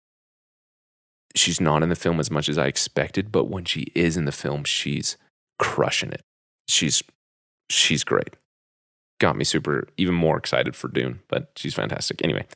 she's 1.35 1.61
not 1.61 1.83
in 1.83 1.89
the 1.89 1.95
film 1.95 2.19
as 2.19 2.31
much 2.31 2.49
as 2.49 2.57
I 2.57 2.65
expected, 2.65 3.31
but 3.31 3.45
when 3.45 3.63
she 3.63 3.91
is 3.93 4.17
in 4.17 4.25
the 4.25 4.31
film, 4.31 4.63
she's 4.63 5.15
crushing 5.59 6.11
it. 6.11 6.21
She's 6.67 7.03
she's 7.69 8.03
great. 8.03 8.35
Got 9.19 9.35
me 9.35 9.43
super 9.43 9.87
even 9.97 10.15
more 10.15 10.35
excited 10.35 10.75
for 10.75 10.87
Dune, 10.87 11.19
but 11.27 11.51
she's 11.55 11.75
fantastic. 11.75 12.23
Anyway, 12.23 12.47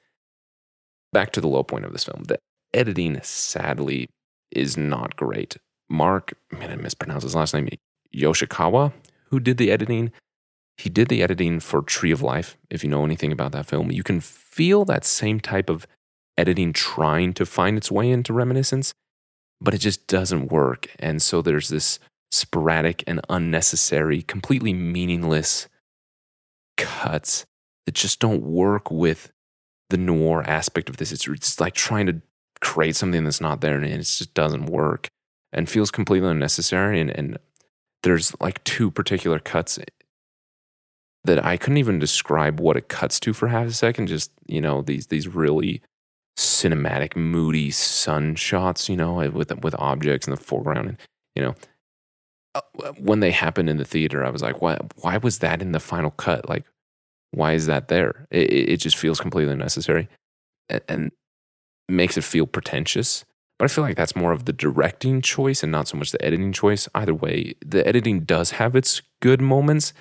back 1.11 1.31
to 1.33 1.41
the 1.41 1.47
low 1.47 1.61
point 1.61 1.85
of 1.85 1.93
this 1.93 2.05
film. 2.05 2.23
The 2.23 2.39
editing 2.73 3.21
sadly 3.21 4.09
is 4.49 4.77
not 4.77 5.15
great. 5.15 5.57
Mark, 5.91 6.33
man, 6.51 6.71
I 6.71 6.75
mispronounced 6.75 7.23
his 7.23 7.35
last 7.35 7.53
name, 7.53 7.69
Yoshikawa, 8.15 8.93
who 9.25 9.39
did 9.39 9.57
the 9.57 9.71
editing. 9.71 10.11
He 10.77 10.89
did 10.89 11.07
the 11.07 11.21
editing 11.21 11.59
for 11.59 11.81
Tree 11.81 12.11
of 12.11 12.21
Life. 12.21 12.57
If 12.69 12.83
you 12.83 12.89
know 12.89 13.05
anything 13.05 13.31
about 13.31 13.51
that 13.51 13.67
film, 13.67 13.91
you 13.91 14.03
can 14.03 14.19
feel 14.19 14.85
that 14.85 15.05
same 15.05 15.39
type 15.39 15.69
of 15.69 15.87
editing 16.37 16.73
trying 16.73 17.33
to 17.33 17.45
find 17.45 17.77
its 17.77 17.91
way 17.91 18.09
into 18.09 18.33
reminiscence, 18.33 18.93
but 19.61 19.73
it 19.73 19.79
just 19.79 20.07
doesn't 20.07 20.51
work. 20.51 20.87
And 20.99 21.21
so 21.21 21.41
there's 21.41 21.69
this 21.69 21.99
sporadic 22.31 23.03
and 23.05 23.21
unnecessary, 23.29 24.23
completely 24.23 24.73
meaningless 24.73 25.67
cuts 26.77 27.45
that 27.85 27.93
just 27.93 28.19
don't 28.19 28.41
work 28.41 28.89
with 28.89 29.31
the 29.89 29.97
noir 29.97 30.43
aspect 30.43 30.89
of 30.89 30.97
this. 30.97 31.11
It's, 31.11 31.27
it's 31.27 31.59
like 31.59 31.75
trying 31.75 32.07
to 32.07 32.21
create 32.61 32.95
something 32.95 33.23
that's 33.23 33.41
not 33.41 33.61
there 33.61 33.75
and 33.75 33.85
it 33.85 33.97
just 33.97 34.33
doesn't 34.33 34.65
work 34.65 35.07
and 35.51 35.69
feels 35.69 35.91
completely 35.91 36.29
unnecessary. 36.29 36.99
And, 36.99 37.11
and 37.11 37.37
there's 38.01 38.33
like 38.41 38.63
two 38.63 38.89
particular 38.89 39.37
cuts 39.37 39.77
that 41.25 41.43
I 41.43 41.57
couldn't 41.57 41.77
even 41.77 41.99
describe 41.99 42.59
what 42.59 42.77
it 42.77 42.89
cuts 42.89 43.19
to 43.21 43.33
for 43.33 43.47
half 43.47 43.67
a 43.67 43.71
second. 43.71 44.07
Just, 44.07 44.31
you 44.47 44.59
know, 44.59 44.81
these, 44.81 45.07
these 45.07 45.27
really 45.27 45.81
cinematic, 46.37 47.15
moody 47.15 47.71
sun 47.71 48.35
shots, 48.35 48.89
you 48.89 48.97
know, 48.97 49.13
with, 49.29 49.51
with 49.63 49.75
objects 49.79 50.27
in 50.27 50.31
the 50.31 50.37
foreground. 50.37 50.89
And, 50.89 50.97
you 51.35 51.43
know, 51.43 51.55
uh, 52.55 52.91
when 52.97 53.19
they 53.19 53.31
happened 53.31 53.69
in 53.69 53.77
the 53.77 53.85
theater, 53.85 54.25
I 54.25 54.29
was 54.29 54.41
like, 54.41 54.61
why, 54.61 54.77
why 54.97 55.17
was 55.17 55.39
that 55.39 55.61
in 55.61 55.71
the 55.71 55.79
final 55.79 56.11
cut? 56.11 56.49
Like, 56.49 56.65
why 57.31 57.53
is 57.53 57.67
that 57.67 57.87
there? 57.87 58.27
It, 58.29 58.51
it 58.69 58.77
just 58.77 58.97
feels 58.97 59.19
completely 59.19 59.53
unnecessary 59.53 60.09
and, 60.69 60.81
and 60.87 61.11
makes 61.87 62.17
it 62.17 62.23
feel 62.23 62.45
pretentious. 62.45 63.25
But 63.57 63.65
I 63.65 63.73
feel 63.73 63.83
like 63.83 63.95
that's 63.95 64.15
more 64.15 64.31
of 64.31 64.45
the 64.45 64.53
directing 64.53 65.21
choice 65.21 65.63
and 65.63 65.71
not 65.71 65.87
so 65.87 65.97
much 65.97 66.11
the 66.11 66.23
editing 66.23 66.51
choice. 66.51 66.89
Either 66.93 67.13
way, 67.13 67.53
the 67.65 67.87
editing 67.87 68.21
does 68.21 68.51
have 68.51 68.75
its 68.75 69.01
good 69.21 69.41
moments 69.41 69.93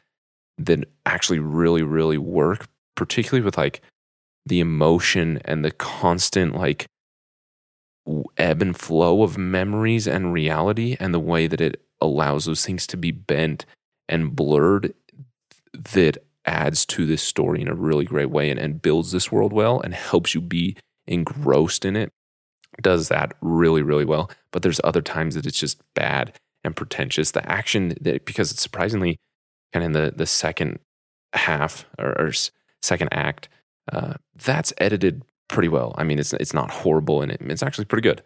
that 0.66 0.88
actually 1.06 1.38
really, 1.38 1.82
really 1.82 2.18
work, 2.18 2.66
particularly 2.96 3.44
with 3.44 3.56
like 3.56 3.80
the 4.46 4.60
emotion 4.60 5.40
and 5.44 5.64
the 5.64 5.70
constant 5.70 6.54
like 6.54 6.86
ebb 8.36 8.60
and 8.60 8.76
flow 8.76 9.22
of 9.22 9.38
memories 9.38 10.08
and 10.08 10.32
reality 10.32 10.96
and 10.98 11.14
the 11.14 11.20
way 11.20 11.46
that 11.46 11.60
it 11.60 11.80
allows 12.00 12.46
those 12.46 12.66
things 12.66 12.86
to 12.86 12.96
be 12.96 13.12
bent 13.12 13.64
and 14.08 14.34
blurred 14.34 14.92
that 15.72 16.18
adds 16.44 16.84
to 16.84 17.06
this 17.06 17.22
story 17.22 17.60
in 17.60 17.68
a 17.68 17.74
really 17.74 18.04
great 18.04 18.30
way 18.30 18.50
and, 18.50 18.58
and 18.58 18.82
builds 18.82 19.12
this 19.12 19.30
world 19.30 19.52
well 19.52 19.80
and 19.80 19.94
helps 19.94 20.34
you 20.34 20.40
be 20.40 20.76
engrossed 21.06 21.84
in 21.84 21.94
it 21.94 22.10
does 22.80 23.08
that 23.08 23.34
really 23.40 23.82
really 23.82 24.04
well. 24.04 24.30
But 24.50 24.62
there's 24.62 24.80
other 24.84 25.02
times 25.02 25.34
that 25.34 25.46
it's 25.46 25.58
just 25.58 25.80
bad 25.94 26.38
and 26.64 26.74
pretentious. 26.74 27.32
The 27.32 27.48
action 27.50 27.94
that 28.00 28.24
because 28.24 28.50
it's 28.50 28.62
surprisingly 28.62 29.18
kind 29.72 29.84
of 29.84 29.88
in 29.88 29.92
the 29.92 30.12
the 30.14 30.26
second 30.26 30.78
half 31.34 31.86
or, 31.98 32.10
or 32.18 32.32
second 32.82 33.08
act 33.12 33.48
uh, 33.92 34.14
that's 34.36 34.72
edited 34.78 35.24
pretty 35.48 35.68
well 35.68 35.94
i 35.98 36.04
mean 36.04 36.18
it's 36.18 36.32
it's 36.34 36.54
not 36.54 36.70
horrible 36.70 37.22
and 37.22 37.32
it, 37.32 37.40
it's 37.42 37.62
actually 37.62 37.84
pretty 37.84 38.02
good 38.02 38.22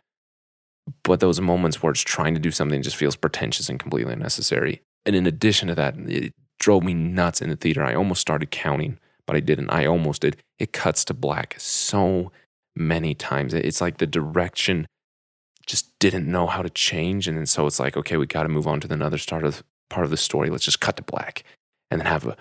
but 1.02 1.20
those 1.20 1.40
moments 1.40 1.82
where 1.82 1.90
it's 1.90 2.00
trying 2.00 2.34
to 2.34 2.40
do 2.40 2.50
something 2.50 2.82
just 2.82 2.96
feels 2.96 3.16
pretentious 3.16 3.68
and 3.68 3.80
completely 3.80 4.12
unnecessary. 4.12 4.82
And 5.04 5.16
in 5.16 5.26
addition 5.26 5.68
to 5.68 5.74
that, 5.74 5.96
it 5.98 6.32
drove 6.58 6.84
me 6.84 6.94
nuts 6.94 7.40
in 7.40 7.50
the 7.50 7.56
theater. 7.56 7.84
I 7.84 7.94
almost 7.94 8.20
started 8.20 8.50
counting, 8.50 8.98
but 9.26 9.36
I 9.36 9.40
didn't. 9.40 9.70
I 9.70 9.86
almost 9.86 10.22
did. 10.22 10.36
It 10.58 10.72
cuts 10.72 11.04
to 11.06 11.14
black 11.14 11.56
so 11.58 12.30
many 12.74 13.14
times. 13.14 13.54
It's 13.54 13.80
like 13.80 13.98
the 13.98 14.06
direction 14.06 14.86
just 15.66 15.98
didn't 15.98 16.30
know 16.30 16.46
how 16.46 16.62
to 16.62 16.70
change. 16.70 17.26
And 17.26 17.36
then 17.36 17.46
so 17.46 17.66
it's 17.66 17.80
like, 17.80 17.96
okay, 17.96 18.16
we 18.16 18.26
got 18.26 18.44
to 18.44 18.48
move 18.48 18.68
on 18.68 18.80
to 18.80 18.92
another 18.92 19.18
start 19.18 19.44
of 19.44 19.64
part 19.88 20.04
of 20.04 20.10
the 20.10 20.16
story. 20.16 20.50
Let's 20.50 20.64
just 20.64 20.80
cut 20.80 20.96
to 20.96 21.02
black 21.02 21.44
and 21.90 22.00
then 22.00 22.06
have 22.06 22.26
a 22.26 22.36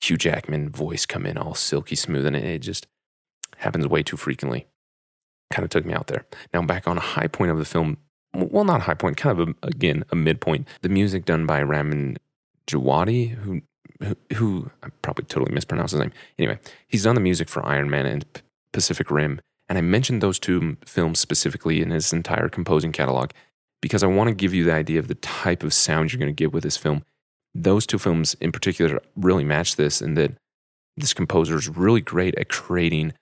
Hugh 0.00 0.16
Jackman 0.16 0.70
voice 0.70 1.06
come 1.06 1.26
in 1.26 1.38
all 1.38 1.54
silky 1.54 1.96
smooth. 1.96 2.26
And 2.26 2.36
it 2.36 2.58
just 2.60 2.86
happens 3.56 3.86
way 3.86 4.02
too 4.02 4.16
frequently 4.16 4.66
kind 5.52 5.64
of 5.64 5.70
took 5.70 5.84
me 5.84 5.92
out 5.92 6.08
there. 6.08 6.24
Now, 6.52 6.62
back 6.62 6.88
on 6.88 6.96
a 6.96 7.02
high 7.02 7.28
point 7.28 7.50
of 7.50 7.58
the 7.58 7.64
film, 7.64 7.98
well, 8.34 8.64
not 8.64 8.80
a 8.80 8.84
high 8.84 8.94
point, 8.94 9.16
kind 9.16 9.38
of 9.38 9.48
a, 9.48 9.66
again 9.66 10.04
a 10.10 10.16
midpoint. 10.16 10.66
The 10.80 10.88
music 10.88 11.24
done 11.24 11.46
by 11.46 11.62
Ramin 11.62 12.16
Djawadi, 12.66 13.30
who, 13.30 13.60
who, 14.02 14.16
who 14.34 14.70
I 14.82 14.88
probably 15.02 15.26
totally 15.26 15.52
mispronounced 15.52 15.92
his 15.92 16.00
name. 16.00 16.12
Anyway, 16.38 16.58
he's 16.88 17.04
done 17.04 17.14
the 17.14 17.20
music 17.20 17.48
for 17.48 17.64
Iron 17.64 17.90
Man 17.90 18.06
and 18.06 18.24
Pacific 18.72 19.10
Rim, 19.10 19.40
and 19.68 19.76
I 19.78 19.82
mentioned 19.82 20.22
those 20.22 20.38
two 20.38 20.76
films 20.86 21.20
specifically 21.20 21.82
in 21.82 21.90
his 21.90 22.12
entire 22.12 22.48
composing 22.48 22.92
catalog 22.92 23.30
because 23.82 24.02
I 24.02 24.06
want 24.06 24.28
to 24.28 24.34
give 24.34 24.54
you 24.54 24.64
the 24.64 24.72
idea 24.72 24.98
of 24.98 25.08
the 25.08 25.16
type 25.16 25.62
of 25.62 25.74
sound 25.74 26.12
you're 26.12 26.18
going 26.18 26.34
to 26.34 26.42
get 26.42 26.52
with 26.52 26.62
this 26.62 26.78
film. 26.78 27.04
Those 27.54 27.84
two 27.84 27.98
films 27.98 28.34
in 28.40 28.52
particular 28.52 29.02
really 29.14 29.44
match 29.44 29.76
this 29.76 30.00
in 30.00 30.14
that 30.14 30.32
this 30.96 31.12
composer 31.12 31.56
is 31.56 31.68
really 31.68 32.00
great 32.00 32.34
at 32.38 32.48
creating 32.48 33.12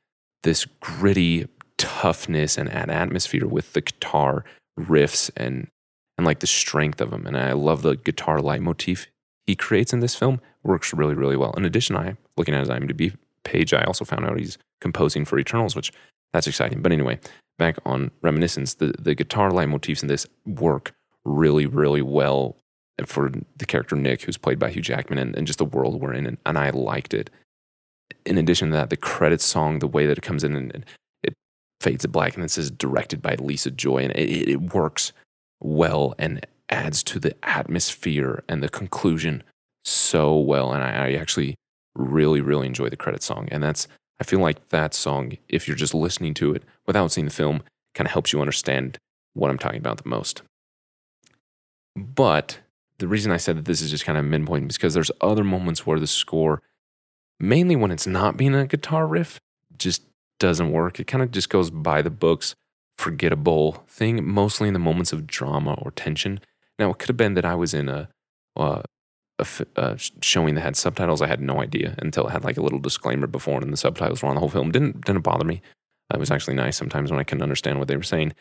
this 0.43 0.67
gritty, 0.79 1.49
toughness 1.79 2.57
and 2.57 2.69
atmosphere 2.71 3.47
with 3.47 3.73
the 3.73 3.81
guitar 3.81 4.45
riffs 4.79 5.31
and 5.37 5.69
and 6.17 6.27
like 6.27 6.41
the 6.41 6.47
strength 6.47 7.01
of 7.01 7.11
them. 7.11 7.27
And 7.27 7.37
I 7.37 7.53
love 7.53 7.81
the 7.81 7.97
guitar 7.97 8.41
leitmotif 8.41 9.07
he 9.47 9.57
creates 9.57 9.95
in 9.95 10.01
this 10.01 10.15
film. 10.15 10.41
Works 10.63 10.93
really, 10.93 11.15
really 11.15 11.37
well. 11.37 11.55
In 11.55 11.65
addition, 11.65 11.97
I 11.97 12.17
looking 12.37 12.55
at 12.55 12.61
his 12.61 12.69
IMDb 12.69 13.17
page, 13.43 13.73
I 13.73 13.85
also 13.85 14.05
found 14.05 14.27
out 14.27 14.39
he's 14.39 14.59
composing 14.83 15.25
for 15.25 15.39
Eternals, 15.39 15.75
which 15.75 15.93
that's 16.33 16.47
exciting. 16.47 16.83
But 16.83 16.93
anyway, 16.93 17.19
back 17.61 17.77
on 17.85 18.11
Reminiscence, 18.23 18.75
the, 18.75 18.95
the 18.99 19.15
guitar 19.15 19.51
leitmotifs 19.51 20.03
in 20.03 20.09
this 20.09 20.27
work 20.47 20.93
really, 21.25 21.67
really 21.67 22.03
well 22.03 22.57
for 23.07 23.31
the 23.57 23.67
character 23.67 23.95
Nick, 23.95 24.23
who's 24.23 24.37
played 24.37 24.59
by 24.59 24.71
Hugh 24.71 24.83
Jackman, 24.83 25.19
and, 25.19 25.37
and 25.37 25.47
just 25.47 25.59
the 25.59 25.65
world 25.65 26.01
we're 26.01 26.13
in. 26.13 26.27
And, 26.27 26.39
and, 26.45 26.59
I 26.59 26.71
liked 26.71 27.15
it. 27.15 27.31
In 28.27 28.37
addition 28.37 28.71
to 28.71 28.77
that, 28.77 28.91
the 28.91 28.97
credit 28.97 29.41
song, 29.41 29.79
the 29.79 29.87
way 29.87 30.07
that 30.07 30.19
it 30.19 30.23
comes 30.23 30.43
in 30.43 30.57
and, 30.57 30.75
and 30.75 30.85
fades 31.81 32.03
to 32.03 32.09
black 32.09 32.35
and 32.35 32.45
it 32.45 32.51
says 32.51 32.71
directed 32.71 33.23
by 33.23 33.35
Lisa 33.37 33.71
Joy. 33.71 33.99
And 33.99 34.13
it, 34.13 34.49
it 34.49 34.75
works 34.75 35.13
well 35.61 36.15
and 36.19 36.47
adds 36.69 37.03
to 37.05 37.19
the 37.19 37.35
atmosphere 37.43 38.43
and 38.49 38.63
the 38.63 38.69
conclusion 38.69 39.43
so 39.85 40.37
well. 40.37 40.73
And 40.73 40.83
I, 40.83 41.09
I 41.09 41.13
actually 41.13 41.55
really, 41.95 42.41
really 42.41 42.67
enjoy 42.67 42.89
the 42.89 42.97
credit 42.97 43.23
song. 43.23 43.49
And 43.51 43.63
that's, 43.63 43.89
I 44.21 44.25
feel 44.25 44.41
like 44.41 44.69
that 44.69 44.95
song, 44.95 45.39
if 45.49 45.67
you're 45.67 45.77
just 45.77 45.95
listening 45.95 46.35
to 46.35 46.55
it 46.55 46.63
without 46.87 47.11
seeing 47.11 47.25
the 47.25 47.33
film, 47.33 47.63
kind 47.95 48.07
of 48.07 48.13
helps 48.13 48.33
you 48.33 48.41
understand 48.41 48.99
what 49.33 49.51
I'm 49.51 49.59
talking 49.59 49.79
about 49.79 50.03
the 50.03 50.09
most. 50.09 50.43
But 51.97 52.59
the 52.99 53.09
reason 53.09 53.33
I 53.33 53.39
said 53.39 53.57
that 53.57 53.65
this 53.65 53.81
is 53.81 53.91
just 53.91 54.05
kind 54.05 54.19
of 54.19 54.25
midpoint 54.25 54.71
is 54.71 54.77
because 54.77 54.95
there's 54.95 55.11
other 55.21 55.43
moments 55.43 55.87
where 55.87 55.99
the 55.99 56.07
score, 56.07 56.63
mainly 57.39 57.77
when 57.77 57.91
it's 57.91 58.07
not 58.07 58.37
being 58.37 58.55
a 58.55 58.67
guitar 58.67 59.07
riff, 59.07 59.41
just 59.79 60.03
doesn't 60.39 60.71
work. 60.71 61.01
It 61.01 61.07
kind 61.07 61.23
of 61.23 61.31
just 61.31 61.49
goes 61.49 61.71
by 61.71 62.03
the 62.03 62.11
books, 62.11 62.55
forgettable 62.99 63.85
thing, 63.89 64.27
mostly 64.27 64.69
in 64.69 64.75
the 64.75 64.81
moments 64.81 65.13
of 65.13 65.27
drama 65.27 65.75
or 65.75 65.91
tension. 65.93 66.41
Now, 66.79 66.91
it 66.91 66.99
could 66.99 67.09
have 67.09 67.17
been 67.17 67.35
that 67.35 67.45
I 67.45 67.55
was 67.55 67.73
in 67.73 67.89
a, 67.89 68.09
uh, 68.57 68.83
a 69.41 69.67
uh, 69.77 69.97
showing 70.21 70.55
that 70.55 70.63
had 70.63 70.77
subtitles. 70.77 71.23
I 71.23 71.27
had 71.27 71.41
no 71.41 71.61
idea 71.61 71.95
until 71.99 72.27
it 72.29 72.31
had 72.31 72.45
like 72.45 72.57
a 72.57 72.63
little 72.63 72.79
disclaimer 72.79 73.27
before, 73.27 73.61
and 73.61 73.73
the 73.73 73.77
subtitles 73.77 74.23
were 74.23 74.29
on 74.29 74.35
the 74.35 74.41
whole 74.41 74.49
film. 74.49 74.71
Didn't 74.71 75.05
didn't 75.05 75.23
bother 75.23 75.45
me. 75.45 75.63
It 76.13 76.19
was 76.19 76.31
actually 76.31 76.55
nice 76.55 76.77
sometimes 76.77 77.11
when 77.11 77.21
I 77.21 77.25
couldn't 77.25 77.43
understand 77.43 77.79
what 77.79 77.89
they 77.89 77.97
were 77.97 78.03
saying. 78.03 78.33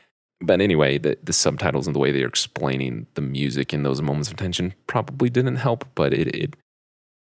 But 0.41 0.61
anyway, 0.61 0.97
the, 0.97 1.17
the 1.21 1.33
subtitles 1.33 1.85
and 1.85 1.95
the 1.95 1.99
way 1.99 2.11
they're 2.11 2.27
explaining 2.27 3.07
the 3.15 3.21
music 3.21 3.73
in 3.73 3.83
those 3.83 4.01
moments 4.01 4.29
of 4.29 4.37
tension 4.37 4.73
probably 4.87 5.29
didn't 5.29 5.57
help, 5.57 5.85
but 5.95 6.13
it 6.13 6.33
it 6.35 6.55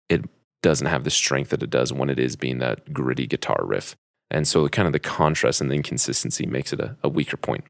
it 0.09 0.25
doesn't 0.63 0.87
have 0.89 1.05
the 1.05 1.11
strength 1.11 1.51
that 1.51 1.63
it 1.63 1.71
does 1.71 1.93
when 1.93 2.11
it 2.11 2.19
is 2.19 2.37
being 2.37 2.59
that 2.59 2.93
gritty 2.93 3.27
guitar 3.27 3.63
riff. 3.65 3.97
And 4.31 4.47
so, 4.47 4.69
kind 4.69 4.87
of 4.87 4.93
the 4.93 5.01
contrast 5.01 5.61
and 5.61 5.71
the 5.71 5.75
inconsistency 5.75 6.47
makes 6.47 6.73
it 6.73 6.81
a, 6.81 6.97
a 7.03 7.09
weaker 7.09 7.37
point. 7.37 7.65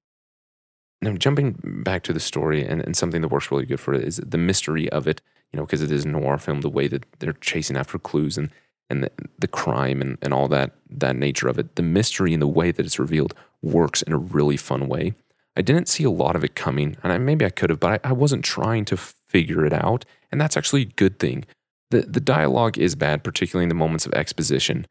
Now, 1.03 1.13
jumping 1.13 1.83
back 1.85 2.03
to 2.05 2.13
the 2.13 2.21
story, 2.21 2.65
and, 2.65 2.83
and 2.83 2.97
something 2.97 3.23
that 3.23 3.29
works 3.29 3.51
really 3.51 3.65
good 3.65 3.81
for 3.81 3.95
it 3.95 4.05
is 4.05 4.17
the 4.17 4.39
mystery 4.39 4.89
of 4.91 5.07
it, 5.07 5.23
you 5.53 5.57
know, 5.57 5.65
because 5.65 5.83
it 5.83 5.91
is 5.91 6.05
noir 6.05 6.37
film, 6.37 6.61
the 6.61 6.69
way 6.69 6.89
that 6.89 7.05
they're 7.19 7.33
chasing 7.35 7.77
after 7.77 7.99
clues 7.99 8.37
and, 8.37 8.51
and 8.91 9.05
the, 9.05 9.11
the 9.39 9.49
crime 9.49 10.03
and, 10.03 10.19
and 10.21 10.35
all 10.35 10.47
that, 10.49 10.73
that 10.91 11.17
nature 11.17 11.49
of 11.49 11.59
it. 11.59 11.77
The 11.77 11.83
mystery 11.83 12.35
and 12.35 12.43
the 12.43 12.47
way 12.47 12.71
that 12.71 12.85
it's 12.85 12.99
revealed 12.99 13.35
works 13.63 14.03
in 14.03 14.13
a 14.13 14.19
really 14.19 14.59
fun 14.59 14.89
way. 14.89 15.15
I 15.57 15.63
didn't 15.63 15.89
see 15.89 16.05
a 16.05 16.11
lot 16.11 16.37
of 16.37 16.45
it 16.45 16.55
coming, 16.55 16.97
and 17.03 17.13
I, 17.13 17.19
maybe 17.19 17.45
I 17.45 17.51
could 17.51 17.71
have, 17.71 17.81
but 17.81 18.05
I, 18.05 18.11
I 18.11 18.13
wasn't 18.13 18.45
trying 18.45 18.85
to 18.87 18.97
figure 18.97 19.65
it 19.65 19.73
out. 19.73 20.05
And 20.31 20.41
that's 20.41 20.57
actually 20.57 20.83
a 20.83 20.87
good 20.97 21.19
thing. 21.19 21.45
The, 21.91 22.03
the 22.03 22.21
dialogue 22.21 22.79
is 22.79 22.95
bad, 22.95 23.25
particularly 23.25 23.65
in 23.65 23.69
the 23.69 23.75
moments 23.75 24.07
of 24.07 24.13
exposition 24.13 24.87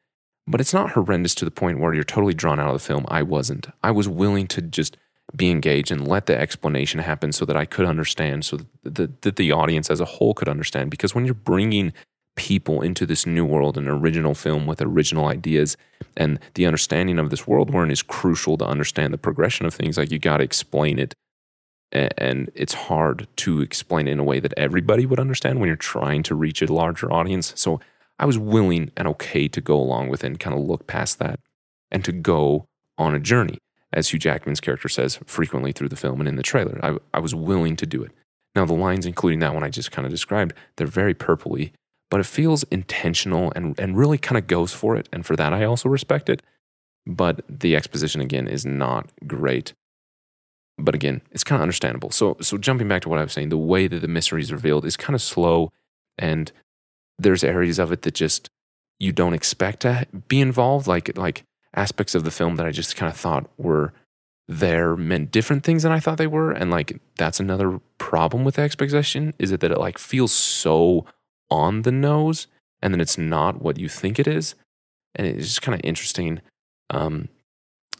but 0.49 0.59
it's 0.59 0.73
not 0.73 0.91
horrendous 0.91 1.35
to 1.35 1.45
the 1.45 1.51
point 1.51 1.79
where 1.79 1.93
you're 1.93 2.03
totally 2.03 2.33
drawn 2.33 2.59
out 2.59 2.69
of 2.69 2.73
the 2.73 2.79
film. 2.79 3.05
I 3.07 3.21
wasn't. 3.21 3.67
I 3.83 3.91
was 3.91 4.09
willing 4.09 4.47
to 4.47 4.63
just 4.63 4.97
be 5.35 5.49
engaged 5.51 5.91
and 5.91 6.07
let 6.07 6.25
the 6.25 6.39
explanation 6.39 6.99
happen 6.99 7.31
so 7.31 7.45
that 7.45 7.57
I 7.57 7.65
could 7.65 7.85
understand, 7.85 8.45
so 8.45 8.57
that 8.57 8.95
the, 8.95 9.11
that 9.21 9.35
the 9.35 9.51
audience 9.51 9.89
as 9.89 9.99
a 9.99 10.05
whole 10.05 10.33
could 10.33 10.49
understand. 10.49 10.89
Because 10.89 11.13
when 11.13 11.25
you're 11.25 11.33
bringing 11.33 11.93
people 12.35 12.81
into 12.81 13.05
this 13.05 13.25
new 13.25 13.45
world, 13.45 13.77
an 13.77 13.87
original 13.87 14.33
film 14.33 14.65
with 14.65 14.81
original 14.81 15.27
ideas, 15.27 15.77
and 16.17 16.39
the 16.55 16.65
understanding 16.65 17.19
of 17.19 17.29
this 17.29 17.47
world 17.47 17.71
we're 17.71 17.83
in 17.83 17.91
is 17.91 18.01
crucial 18.01 18.57
to 18.57 18.65
understand 18.65 19.13
the 19.13 19.17
progression 19.17 19.65
of 19.65 19.73
things. 19.73 19.97
Like 19.97 20.11
you 20.11 20.19
got 20.19 20.37
to 20.37 20.43
explain 20.43 20.99
it, 20.99 21.13
and 21.91 22.51
it's 22.55 22.73
hard 22.73 23.27
to 23.37 23.61
explain 23.61 24.07
it 24.07 24.11
in 24.11 24.19
a 24.19 24.23
way 24.23 24.39
that 24.39 24.53
everybody 24.57 25.05
would 25.05 25.19
understand 25.19 25.59
when 25.59 25.67
you're 25.67 25.75
trying 25.75 26.23
to 26.23 26.35
reach 26.35 26.61
a 26.61 26.73
larger 26.73 27.11
audience. 27.11 27.53
So 27.55 27.79
I 28.17 28.25
was 28.25 28.37
willing 28.37 28.91
and 28.97 29.07
okay 29.09 29.47
to 29.47 29.61
go 29.61 29.79
along 29.79 30.09
with 30.09 30.23
it 30.23 30.27
and 30.27 30.39
kind 30.39 30.55
of 30.55 30.63
look 30.63 30.87
past 30.87 31.19
that 31.19 31.39
and 31.91 32.03
to 32.05 32.11
go 32.11 32.65
on 32.97 33.15
a 33.15 33.19
journey 33.19 33.59
as 33.93 34.09
Hugh 34.09 34.19
Jackman's 34.19 34.59
character 34.59 34.89
says 34.89 35.19
frequently 35.25 35.71
through 35.71 35.89
the 35.89 35.95
film 35.95 36.19
and 36.21 36.27
in 36.27 36.35
the 36.35 36.43
trailer. 36.43 36.79
I, 36.83 36.97
I 37.13 37.19
was 37.19 37.33
willing 37.33 37.75
to 37.77 37.85
do 37.85 38.03
it. 38.03 38.11
Now, 38.55 38.65
the 38.65 38.73
lines, 38.73 39.05
including 39.05 39.39
that 39.39 39.53
one 39.53 39.63
I 39.63 39.69
just 39.69 39.91
kind 39.91 40.05
of 40.05 40.11
described, 40.11 40.53
they're 40.75 40.87
very 40.87 41.13
purpley, 41.13 41.71
but 42.09 42.19
it 42.19 42.25
feels 42.25 42.63
intentional 42.63 43.53
and, 43.55 43.79
and 43.79 43.97
really 43.97 44.17
kind 44.17 44.37
of 44.37 44.47
goes 44.47 44.73
for 44.73 44.95
it. 44.95 45.07
And 45.11 45.25
for 45.25 45.35
that, 45.35 45.53
I 45.53 45.63
also 45.63 45.89
respect 45.89 46.29
it. 46.29 46.41
But 47.05 47.41
the 47.47 47.75
exposition, 47.75 48.21
again, 48.21 48.47
is 48.47 48.65
not 48.65 49.09
great. 49.27 49.73
But 50.77 50.95
again, 50.95 51.21
it's 51.31 51.43
kind 51.43 51.57
of 51.57 51.61
understandable. 51.61 52.11
So, 52.11 52.37
so 52.41 52.57
jumping 52.57 52.87
back 52.87 53.01
to 53.03 53.09
what 53.09 53.19
I 53.19 53.23
was 53.23 53.33
saying, 53.33 53.49
the 53.49 53.57
way 53.57 53.87
that 53.87 53.99
the 53.99 54.07
mystery 54.07 54.41
is 54.41 54.51
revealed 54.51 54.85
is 54.85 54.97
kind 54.97 55.15
of 55.15 55.21
slow. 55.21 55.71
And 56.17 56.51
there's 57.17 57.43
areas 57.43 57.79
of 57.79 57.91
it 57.91 58.03
that 58.03 58.13
just 58.13 58.49
you 58.99 59.11
don't 59.11 59.33
expect 59.33 59.81
to 59.81 60.07
be 60.27 60.41
involved. 60.41 60.87
Like, 60.87 61.17
like 61.17 61.43
aspects 61.73 62.15
of 62.15 62.23
the 62.23 62.31
film 62.31 62.55
that 62.55 62.65
I 62.65 62.71
just 62.71 62.95
kind 62.95 63.11
of 63.11 63.17
thought 63.17 63.49
were 63.57 63.93
there 64.47 64.95
meant 64.95 65.31
different 65.31 65.63
things 65.63 65.83
than 65.83 65.91
I 65.91 65.99
thought 65.99 66.17
they 66.17 66.27
were. 66.27 66.51
And 66.51 66.71
like 66.71 66.99
that's 67.17 67.39
another 67.39 67.79
problem 67.99 68.43
with 68.43 68.55
the 68.55 68.63
exposition 68.63 69.33
is 69.37 69.51
it 69.51 69.59
that 69.59 69.71
it 69.71 69.77
like 69.77 69.97
feels 69.97 70.31
so 70.31 71.05
on 71.51 71.83
the 71.83 71.91
nose 71.91 72.47
and 72.81 72.93
then 72.93 73.01
it's 73.01 73.17
not 73.17 73.61
what 73.61 73.77
you 73.77 73.87
think 73.87 74.17
it 74.17 74.27
is. 74.27 74.55
And 75.15 75.27
it's 75.27 75.47
just 75.47 75.61
kind 75.61 75.75
of 75.75 75.81
interesting. 75.83 76.41
Um, 76.89 77.29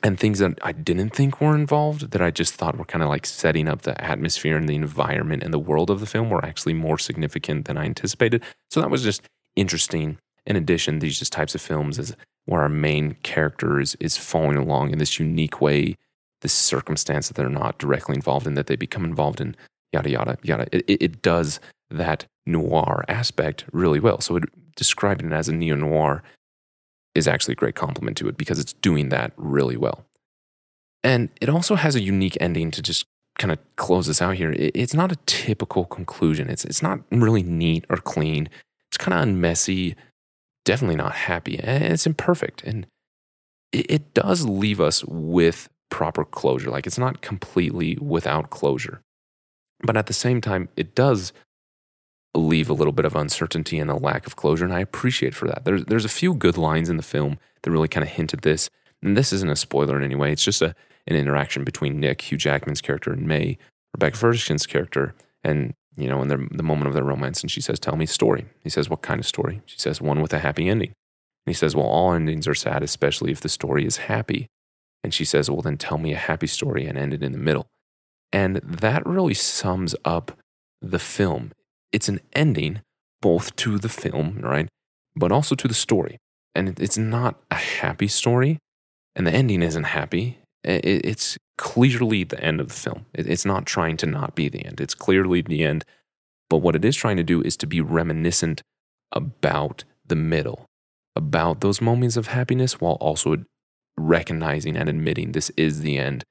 and 0.02 0.18
things 0.18 0.40
that 0.40 0.58
I 0.62 0.72
didn't 0.72 1.10
think 1.10 1.42
were 1.42 1.56
involved 1.56 2.12
that 2.12 2.22
I 2.22 2.32
just 2.32 2.56
thought 2.56 2.78
were 2.78 2.86
kind 2.86 3.04
of 3.04 3.10
like 3.10 3.26
setting 3.26 3.68
up 3.68 3.82
the 3.82 4.02
atmosphere 4.04 4.56
and 4.56 4.68
the 4.68 4.76
environment 4.76 5.44
and 5.44 5.54
the 5.54 5.60
world 5.60 5.90
of 5.90 6.00
the 6.00 6.06
film 6.06 6.30
were 6.30 6.44
actually 6.44 6.74
more 6.74 6.98
significant 6.98 7.66
than 7.66 7.78
I 7.78 7.86
anticipated. 7.86 8.42
So 8.72 8.80
that 8.80 8.90
was 8.90 9.04
just 9.04 9.24
interesting. 9.56 10.18
In 10.50 10.56
addition, 10.56 11.00
these 11.00 11.20
just 11.20 11.32
types 11.32 11.56
of 11.56 11.62
films 11.62 12.00
is 12.00 12.16
where 12.46 12.62
our 12.62 12.70
main 12.70 13.16
character 13.24 13.80
is, 13.80 13.96
is 14.00 14.18
following 14.18 14.58
along 14.58 14.92
in 14.92 14.98
this 14.98 15.20
unique 15.20 15.62
way, 15.62 15.96
this 16.42 16.54
circumstance 16.54 17.28
that 17.28 17.36
they're 17.36 17.48
not 17.48 17.78
directly 17.78 18.16
involved 18.16 18.48
in, 18.48 18.56
that 18.56 18.68
they 18.68 18.76
become 18.76 19.06
involved 19.06 19.40
in, 19.40 19.56
yada, 19.94 20.10
yada, 20.10 20.38
yada. 20.42 20.68
It, 20.72 20.84
it 20.88 21.22
does 21.22 21.60
that 21.92 22.26
noir 22.46 23.06
aspect 23.08 23.66
really 23.72 24.00
well. 24.00 24.20
So 24.20 24.38
it, 24.38 24.44
describing 24.76 25.28
it 25.28 25.34
as 25.34 25.48
a 25.48 25.54
neo 25.54 25.76
noir 25.76 26.24
is 27.14 27.28
actually 27.28 27.54
a 27.54 27.56
great 27.56 27.76
compliment 27.76 28.18
to 28.18 28.28
it 28.28 28.38
because 28.38 28.60
it's 28.60 28.74
doing 28.74 29.10
that 29.10 29.34
really 29.38 29.78
well. 29.78 30.06
And 31.04 31.30
it 31.40 31.50
also 31.50 31.76
has 31.76 31.96
a 31.96 32.02
unique 32.02 32.38
ending 32.42 32.72
to 32.72 32.82
just 32.82 33.06
kind 33.38 33.52
of 33.52 33.60
close 33.76 34.08
this 34.08 34.22
out 34.22 34.36
here. 34.36 34.52
It, 34.52 34.72
it's 34.76 34.94
not 34.94 35.12
a 35.12 35.18
typical 35.26 35.86
conclusion. 35.86 36.50
It's 36.50 36.66
it's 36.66 36.82
not 36.82 37.00
really 37.12 37.44
neat 37.44 37.86
or 37.90 37.98
clean. 37.98 38.50
It's 38.90 38.98
kind 38.98 39.14
of 39.14 39.24
unmessy 39.24 39.96
definitely 40.70 40.96
not 40.96 41.16
happy 41.16 41.60
and 41.60 41.84
it's 41.86 42.06
imperfect. 42.06 42.64
And 42.64 42.86
it, 43.72 43.90
it 43.90 44.14
does 44.14 44.46
leave 44.46 44.80
us 44.80 45.04
with 45.04 45.68
proper 45.90 46.24
closure. 46.24 46.70
Like 46.70 46.86
it's 46.86 47.00
not 47.00 47.22
completely 47.22 47.98
without 48.00 48.52
closure. 48.52 49.02
But 49.82 49.98
at 49.98 50.06
the 50.06 50.14
same 50.14 50.42
time, 50.42 50.70
it 50.76 50.94
does 50.94 51.34
leave 52.36 52.70
a 52.70 52.74
little 52.74 52.94
bit 52.94 53.06
of 53.06 53.16
uncertainty 53.16 53.80
and 53.80 53.90
a 53.90 53.96
lack 53.96 54.28
of 54.28 54.36
closure. 54.36 54.64
And 54.64 54.74
I 54.74 54.82
appreciate 54.82 55.34
for 55.34 55.48
that. 55.48 55.66
There's, 55.66 55.86
there's 55.86 56.06
a 56.06 56.10
few 56.10 56.36
good 56.36 56.56
lines 56.56 56.88
in 56.88 56.98
the 56.98 57.04
film 57.04 57.40
that 57.64 57.72
really 57.72 57.88
kind 57.88 58.04
of 58.04 58.12
hint 58.12 58.36
at 58.36 58.44
this. 58.44 58.70
And 59.02 59.18
this 59.18 59.34
isn't 59.34 59.50
a 59.50 59.56
spoiler 59.56 59.98
in 59.98 60.04
any 60.04 60.14
way. 60.14 60.32
It's 60.32 60.44
just 60.44 60.62
a, 60.62 60.76
an 61.08 61.16
interaction 61.16 61.64
between 61.64 62.00
Nick, 62.00 62.22
Hugh 62.22 62.38
Jackman's 62.38 62.82
character, 62.82 63.12
and 63.12 63.28
Mae, 63.28 63.58
Rebecca 63.96 64.18
Ferguson's 64.18 64.68
character. 64.68 65.16
And 65.44 65.74
you 65.96 66.08
know, 66.08 66.22
in 66.22 66.28
their, 66.28 66.40
the 66.52 66.64
moment 66.64 66.88
of 66.88 66.94
their 66.94 67.04
romance. 67.04 67.42
And 67.42 67.52
she 67.52 67.62
says, 67.62 67.80
Tell 67.80 67.96
me 67.96 68.06
a 68.06 68.08
story. 68.08 68.46
He 68.64 68.70
says, 68.70 68.90
What 68.90 69.02
kind 69.02 69.20
of 69.20 69.26
story? 69.26 69.62
She 69.66 69.80
says, 69.80 70.02
One 70.02 70.22
with 70.22 70.34
a 70.34 70.40
happy 70.40 70.70
ending. 70.70 70.90
And 70.90 71.52
he 71.52 71.54
says, 71.54 71.76
Well, 71.76 71.86
all 71.86 72.14
endings 72.14 72.48
are 72.48 72.56
sad, 72.56 72.84
especially 72.84 73.32
if 73.32 73.42
the 73.42 73.50
story 73.50 73.86
is 73.86 73.98
happy. 73.98 74.48
And 75.04 75.14
she 75.14 75.26
says, 75.26 75.50
Well, 75.50 75.62
then 75.62 75.78
tell 75.78 75.98
me 75.98 76.14
a 76.14 76.18
happy 76.18 76.48
story 76.48 76.86
and 76.86 76.98
end 76.98 77.14
it 77.14 77.24
in 77.24 77.32
the 77.32 77.38
middle. 77.38 77.68
And 78.32 78.58
that 78.58 79.06
really 79.06 79.34
sums 79.34 79.96
up 80.06 80.38
the 80.82 81.00
film. 81.00 81.52
It's 81.92 82.10
an 82.10 82.20
ending 82.34 82.82
both 83.22 83.56
to 83.58 83.78
the 83.78 83.90
film, 83.90 84.40
right? 84.42 84.68
But 85.16 85.32
also 85.32 85.56
to 85.56 85.68
the 85.68 85.74
story. 85.74 86.18
And 86.56 86.80
it's 86.80 86.98
not 86.98 87.40
a 87.52 87.56
happy 87.56 88.08
story. 88.08 88.60
And 89.16 89.26
the 89.26 89.32
ending 89.32 89.62
isn't 89.62 89.86
happy. 89.86 90.40
It's 90.64 91.38
clearly 91.60 92.24
the 92.24 92.42
end 92.42 92.62
of 92.62 92.70
the 92.70 92.74
film. 92.74 93.06
It's 93.14 93.44
not 93.44 93.66
trying 93.66 93.98
to 93.98 94.06
not 94.06 94.34
be 94.34 94.48
the 94.48 94.66
end. 94.66 94.80
It's 94.80 94.96
clearly 94.96 95.42
the 95.42 95.66
end. 95.66 95.84
But 96.50 96.60
what 96.60 96.74
it 96.74 96.86
is 96.86 96.96
trying 96.96 97.18
to 97.18 97.24
do 97.24 97.42
is 97.42 97.58
to 97.58 97.68
be 97.68 97.82
reminiscent 97.82 98.62
about 99.12 99.84
the 100.08 100.16
middle, 100.16 100.66
about 101.18 101.60
those 101.60 101.82
moments 101.82 102.16
of 102.16 102.28
happiness 102.28 102.80
while 102.80 102.94
also 102.94 103.44
recognizing 103.98 104.78
and 104.78 104.88
admitting 104.88 105.34
this 105.34 105.50
is 105.58 105.82
the 105.82 105.98
end 105.98 106.24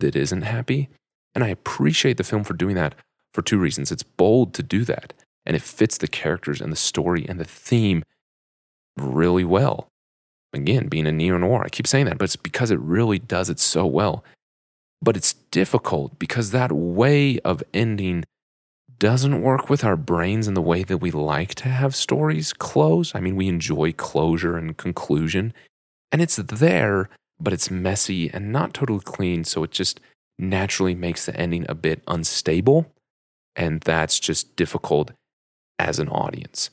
that 0.00 0.14
isn't 0.14 0.42
happy. 0.42 0.90
And 1.34 1.42
I 1.42 1.48
appreciate 1.48 2.18
the 2.18 2.22
film 2.22 2.44
for 2.44 2.52
doing 2.52 2.74
that 2.74 2.94
for 3.32 3.40
two 3.40 3.58
reasons. 3.58 3.90
It's 3.90 4.02
bold 4.02 4.52
to 4.52 4.62
do 4.62 4.84
that, 4.84 5.14
and 5.46 5.56
it 5.56 5.62
fits 5.62 5.96
the 5.96 6.08
characters 6.08 6.60
and 6.60 6.70
the 6.70 6.76
story 6.76 7.24
and 7.26 7.40
the 7.40 7.46
theme 7.46 8.02
really 8.98 9.44
well. 9.44 9.88
Again, 10.52 10.88
being 10.88 11.06
a 11.06 11.12
neo 11.12 11.38
noir, 11.38 11.64
I 11.64 11.70
keep 11.70 11.86
saying 11.86 12.04
that, 12.04 12.18
but 12.18 12.24
it's 12.24 12.36
because 12.36 12.70
it 12.70 12.78
really 12.80 13.18
does 13.18 13.48
it 13.48 13.58
so 13.58 13.86
well. 13.86 14.22
But 15.04 15.18
it's 15.18 15.34
difficult 15.50 16.18
because 16.18 16.50
that 16.50 16.72
way 16.72 17.38
of 17.40 17.62
ending 17.74 18.24
doesn't 18.98 19.42
work 19.42 19.68
with 19.68 19.84
our 19.84 19.96
brains 19.96 20.48
in 20.48 20.54
the 20.54 20.62
way 20.62 20.82
that 20.82 20.98
we 20.98 21.10
like 21.10 21.54
to 21.56 21.68
have 21.68 21.94
stories 21.94 22.54
close. 22.54 23.14
I 23.14 23.20
mean, 23.20 23.36
we 23.36 23.48
enjoy 23.48 23.92
closure 23.92 24.56
and 24.56 24.74
conclusion, 24.76 25.52
and 26.10 26.22
it's 26.22 26.36
there, 26.36 27.10
but 27.38 27.52
it's 27.52 27.70
messy 27.70 28.30
and 28.32 28.50
not 28.50 28.72
totally 28.72 29.00
clean. 29.00 29.44
So 29.44 29.62
it 29.64 29.72
just 29.72 30.00
naturally 30.38 30.94
makes 30.94 31.26
the 31.26 31.36
ending 31.36 31.66
a 31.68 31.74
bit 31.74 32.02
unstable. 32.08 32.90
And 33.54 33.82
that's 33.82 34.18
just 34.18 34.56
difficult 34.56 35.10
as 35.78 35.98
an 35.98 36.08
audience. 36.08 36.70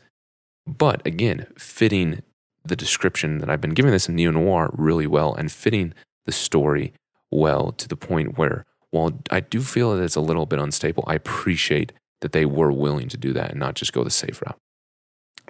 But 0.66 1.06
again, 1.06 1.48
fitting 1.58 2.22
the 2.64 2.78
description 2.78 3.40
that 3.40 3.50
I've 3.50 3.62
been 3.62 3.74
giving 3.74 3.92
this 3.92 4.08
in 4.08 4.16
neo 4.16 4.32
noir 4.32 4.70
really 4.74 5.08
well 5.08 5.34
and 5.34 5.52
fitting 5.52 5.94
the 6.26 6.32
story 6.32 6.94
well 7.32 7.72
to 7.74 7.88
the 7.88 7.96
point 7.96 8.38
where, 8.38 8.66
while 8.92 9.20
I 9.30 9.40
do 9.40 9.62
feel 9.62 9.96
that 9.96 10.04
it's 10.04 10.16
a 10.16 10.22
little 10.22 10.46
bit 10.46 10.60
unstable, 10.60 11.04
I 11.08 11.16
appreciate 11.16 11.94
that 12.20 12.34
they 12.34 12.46
were 12.46 12.72
willing 12.72 13.08
to 13.10 13.18
do 13.18 13.34
that 13.34 13.52
and 13.52 13.60
not 13.60 13.76
just 13.76 13.94
go 13.94 14.04
the 14.04 14.10
safe 14.10 14.42
route. 14.42 14.58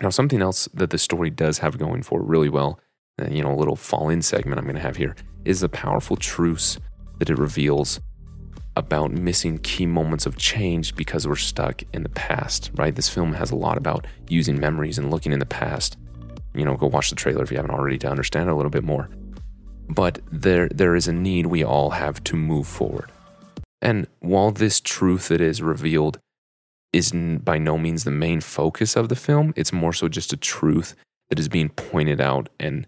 Now, 0.02 0.10
something 0.10 0.42
else 0.42 0.68
that 0.74 0.90
the 0.90 0.98
story 0.98 1.30
does 1.30 1.60
have 1.60 1.78
going 1.78 2.04
for 2.04 2.22
really 2.22 2.50
well, 2.50 2.80
and 3.18 3.36
you 3.36 3.44
know, 3.44 3.54
a 3.54 3.58
little 3.58 3.76
fall 3.76 4.10
in 4.10 4.22
segment 4.22 4.58
I'm 4.58 4.66
going 4.66 4.76
to 4.76 4.82
have 4.82 4.98
here, 4.98 5.16
is 5.46 5.62
the 5.62 5.70
powerful 5.70 6.16
truths 6.16 6.80
that 7.20 7.30
it 7.30 7.38
reveals 7.38 8.00
about 8.78 9.12
missing 9.12 9.58
key 9.60 9.86
moments 9.86 10.26
of 10.26 10.38
change 10.38 10.96
because 10.96 11.28
we're 11.28 11.36
stuck 11.36 11.84
in 11.94 12.04
the 12.04 12.10
past, 12.10 12.72
right? 12.76 12.96
This 12.96 13.10
film 13.10 13.34
has 13.34 13.52
a 13.52 13.56
lot 13.56 13.78
about 13.78 14.08
using 14.30 14.60
memories 14.60 14.98
and 14.98 15.12
looking 15.12 15.34
in 15.34 15.40
the 15.40 15.46
past. 15.46 15.98
You 16.56 16.66
know, 16.66 16.76
go 16.76 16.88
watch 16.88 17.10
the 17.10 17.16
trailer 17.16 17.44
if 17.44 17.52
you 17.52 17.58
haven't 17.58 17.72
already 17.72 17.98
to 18.00 18.10
understand 18.10 18.50
it 18.50 18.54
a 18.54 18.56
little 18.56 18.72
bit 18.72 18.84
more 18.84 19.10
but 19.94 20.20
there, 20.32 20.70
there 20.70 20.96
is 20.96 21.08
a 21.08 21.14
need 21.14 21.48
we 21.48 21.64
all 21.64 21.92
have 21.92 22.24
to 22.26 22.36
move 22.36 22.68
forward. 22.68 23.12
And 23.82 24.08
while 24.20 24.52
this 24.52 24.80
truth 24.80 25.28
that 25.28 25.42
is 25.42 25.62
revealed 25.62 26.18
is 26.94 27.12
by 27.12 27.58
no 27.58 27.78
means 27.78 28.04
the 28.04 28.12
main 28.12 28.42
focus 28.42 28.96
of 28.96 29.10
the 29.10 29.16
film, 29.16 29.54
it's 29.56 29.74
more 29.74 29.94
so 29.94 30.08
just 30.08 30.34
a 30.34 30.38
truth 30.38 30.96
that 31.30 31.40
is 31.40 31.50
being 31.50 31.70
pointed 31.70 32.22
out 32.22 32.50
and, 32.60 32.88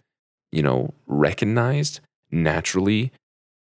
you 0.51 0.61
know, 0.61 0.93
recognized 1.07 1.99
naturally 2.31 3.11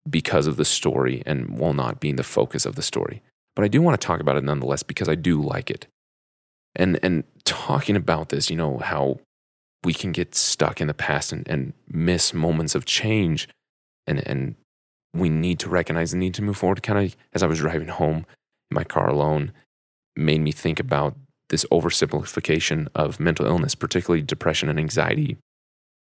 because 0.08 0.46
of 0.46 0.56
the 0.56 0.64
story 0.64 1.22
and 1.26 1.58
while 1.58 1.72
not 1.72 2.00
being 2.00 2.16
the 2.16 2.22
focus 2.22 2.64
of 2.64 2.76
the 2.76 2.82
story. 2.82 3.22
But 3.56 3.64
I 3.64 3.68
do 3.68 3.82
want 3.82 4.00
to 4.00 4.06
talk 4.06 4.20
about 4.20 4.36
it 4.36 4.44
nonetheless 4.44 4.82
because 4.82 5.08
I 5.08 5.14
do 5.14 5.42
like 5.42 5.70
it. 5.70 5.86
And 6.74 6.98
and 7.02 7.24
talking 7.44 7.96
about 7.96 8.28
this, 8.28 8.50
you 8.50 8.56
know, 8.56 8.78
how 8.78 9.18
we 9.84 9.94
can 9.94 10.12
get 10.12 10.34
stuck 10.34 10.80
in 10.80 10.88
the 10.88 10.94
past 10.94 11.32
and, 11.32 11.46
and 11.48 11.72
miss 11.88 12.34
moments 12.34 12.74
of 12.74 12.84
change. 12.84 13.48
And, 14.06 14.26
and 14.26 14.56
we 15.14 15.28
need 15.28 15.58
to 15.60 15.68
recognize 15.68 16.10
the 16.10 16.16
need 16.16 16.34
to 16.34 16.42
move 16.42 16.56
forward. 16.56 16.82
Kind 16.82 17.06
of 17.06 17.16
as 17.32 17.42
I 17.42 17.46
was 17.46 17.58
driving 17.58 17.88
home 17.88 18.26
in 18.70 18.74
my 18.74 18.84
car 18.84 19.08
alone, 19.08 19.52
made 20.16 20.40
me 20.40 20.52
think 20.52 20.80
about 20.80 21.16
this 21.48 21.64
oversimplification 21.70 22.88
of 22.94 23.20
mental 23.20 23.46
illness, 23.46 23.74
particularly 23.74 24.22
depression 24.22 24.68
and 24.68 24.78
anxiety, 24.78 25.36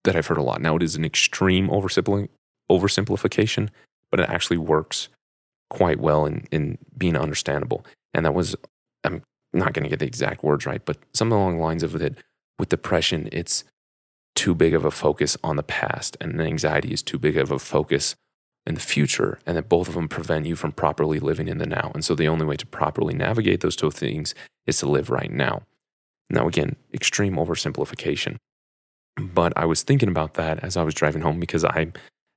that 0.04 0.16
I've 0.16 0.28
heard 0.28 0.38
a 0.38 0.44
lot. 0.44 0.62
Now, 0.62 0.76
it 0.76 0.84
is 0.84 0.96
an 0.96 1.06
extreme 1.06 1.70
oversimplification, 1.70 3.70
but 4.10 4.20
it 4.20 4.30
actually 4.30 4.58
works 4.58 5.10
quite 5.70 6.00
well 6.00 6.26
in, 6.26 6.48
in 6.52 6.78
being 6.98 7.16
understandable. 7.16 7.86
And 8.14 8.26
that 8.26 8.34
was, 8.34 8.56
I'm 9.04 9.22
not 9.54 9.74
going 9.74 9.84
to 9.84 9.90
get 9.90 10.00
the 10.00 10.06
exact 10.06 10.44
words 10.44 10.66
right, 10.66 10.84
but 10.84 10.98
something 11.14 11.38
along 11.38 11.58
the 11.58 11.64
lines 11.64 11.84
of 11.84 11.96
it 11.96 12.18
with 12.60 12.70
depression, 12.70 13.30
it's 13.32 13.64
too 14.36 14.54
big 14.54 14.74
of 14.74 14.86
a 14.86 14.92
focus 14.92 15.38
on 15.44 15.56
the 15.56 15.64
past, 15.64 16.18
and 16.20 16.42
anxiety 16.42 16.92
is 16.92 17.02
too 17.02 17.18
big 17.18 17.38
of 17.38 17.52
a 17.52 17.60
focus 17.60 18.16
in 18.66 18.76
the 18.76 18.82
future, 18.82 19.40
and 19.46 19.56
that 19.56 19.70
both 19.70 19.88
of 19.88 19.94
them 19.94 20.08
prevent 20.08 20.46
you 20.46 20.56
from 20.56 20.72
properly 20.72 21.20
living 21.20 21.48
in 21.48 21.60
the 21.60 21.66
now. 21.66 21.92
And 21.94 22.04
so 22.04 22.16
the 22.16 22.28
only 22.28 22.46
way 22.46 22.58
to 22.58 22.66
properly 22.66 23.14
navigate 23.14 23.62
those 23.62 23.76
two 23.76 23.92
things 23.92 24.34
is 24.66 24.80
to 24.80 24.90
live 24.90 25.10
right 25.10 25.32
now. 25.32 25.64
Now, 26.30 26.48
again, 26.48 26.76
extreme 26.94 27.36
oversimplification. 27.36 28.38
But 29.18 29.54
I 29.56 29.66
was 29.66 29.84
thinking 29.84 30.10
about 30.10 30.34
that 30.34 30.64
as 30.64 30.76
I 30.76 30.84
was 30.84 30.94
driving 30.94 31.22
home 31.22 31.40
because 31.40 31.64
I 31.64 31.92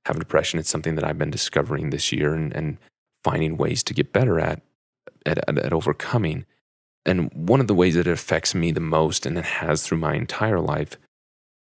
have 0.05 0.19
depression. 0.19 0.59
It's 0.59 0.69
something 0.69 0.95
that 0.95 1.03
I've 1.03 1.17
been 1.17 1.31
discovering 1.31 1.89
this 1.89 2.11
year 2.11 2.33
and, 2.33 2.53
and 2.55 2.77
finding 3.23 3.57
ways 3.57 3.83
to 3.83 3.93
get 3.93 4.13
better 4.13 4.39
at, 4.39 4.61
at, 5.25 5.39
at, 5.49 5.57
at 5.57 5.73
overcoming. 5.73 6.45
And 7.09 7.33
one 7.33 7.59
of 7.59 7.65
the 7.65 7.73
ways 7.73 7.95
that 7.95 8.05
it 8.05 8.11
affects 8.11 8.53
me 8.53 8.71
the 8.71 8.79
most, 8.79 9.25
and 9.25 9.35
it 9.35 9.45
has 9.45 9.81
through 9.81 9.97
my 9.97 10.13
entire 10.13 10.59
life, 10.59 10.95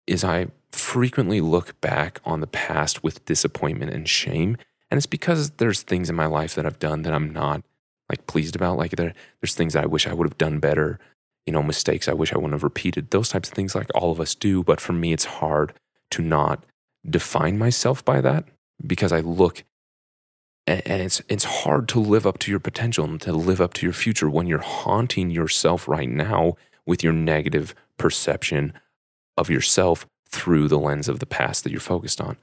is 0.06 0.24
I 0.24 0.48
frequently 0.72 1.40
look 1.40 1.80
back 1.80 2.20
on 2.24 2.40
the 2.40 2.48
past 2.48 3.04
with 3.04 3.24
disappointment 3.26 3.92
and 3.92 4.08
shame. 4.08 4.56
And 4.90 4.98
it's 4.98 5.06
because 5.06 5.50
there's 5.50 5.82
things 5.82 6.10
in 6.10 6.16
my 6.16 6.26
life 6.26 6.56
that 6.56 6.66
I've 6.66 6.80
done 6.80 7.02
that 7.02 7.14
I'm 7.14 7.32
not 7.32 7.62
like 8.08 8.26
pleased 8.26 8.56
about. 8.56 8.76
Like 8.76 8.96
there, 8.96 9.14
there's 9.40 9.54
things 9.54 9.74
that 9.74 9.84
I 9.84 9.86
wish 9.86 10.08
I 10.08 10.14
would 10.14 10.26
have 10.26 10.36
done 10.38 10.58
better, 10.58 10.98
you 11.46 11.52
know, 11.52 11.62
mistakes 11.62 12.08
I 12.08 12.12
wish 12.12 12.32
I 12.32 12.38
wouldn't 12.38 12.54
have 12.54 12.64
repeated, 12.64 13.10
those 13.10 13.28
types 13.28 13.48
of 13.48 13.54
things 13.54 13.76
like 13.76 13.90
all 13.94 14.10
of 14.10 14.20
us 14.20 14.34
do. 14.34 14.64
But 14.64 14.80
for 14.80 14.94
me, 14.94 15.12
it's 15.12 15.24
hard 15.26 15.72
to 16.10 16.22
not 16.22 16.64
define 17.08 17.56
myself 17.56 18.04
by 18.04 18.20
that 18.20 18.44
because 18.84 19.12
I 19.12 19.20
look 19.20 19.62
and, 20.66 21.02
it's 21.02 21.22
it's 21.28 21.44
hard 21.44 21.88
to 21.88 22.00
live 22.00 22.26
up 22.26 22.38
to 22.38 22.50
your 22.50 22.60
potential 22.60 23.04
and 23.04 23.20
to 23.22 23.32
live 23.32 23.60
up 23.60 23.74
to 23.74 23.86
your 23.86 23.92
future 23.92 24.28
when 24.28 24.46
you're 24.46 24.58
haunting 24.58 25.30
yourself 25.30 25.86
right 25.86 26.08
now 26.08 26.56
with 26.84 27.04
your 27.04 27.12
negative 27.12 27.74
perception 27.98 28.72
of 29.36 29.50
yourself 29.50 30.06
through 30.28 30.68
the 30.68 30.78
lens 30.78 31.08
of 31.08 31.20
the 31.20 31.26
past 31.26 31.64
that 31.64 31.70
you're 31.70 31.80
focused 31.80 32.20
on. 32.20 32.36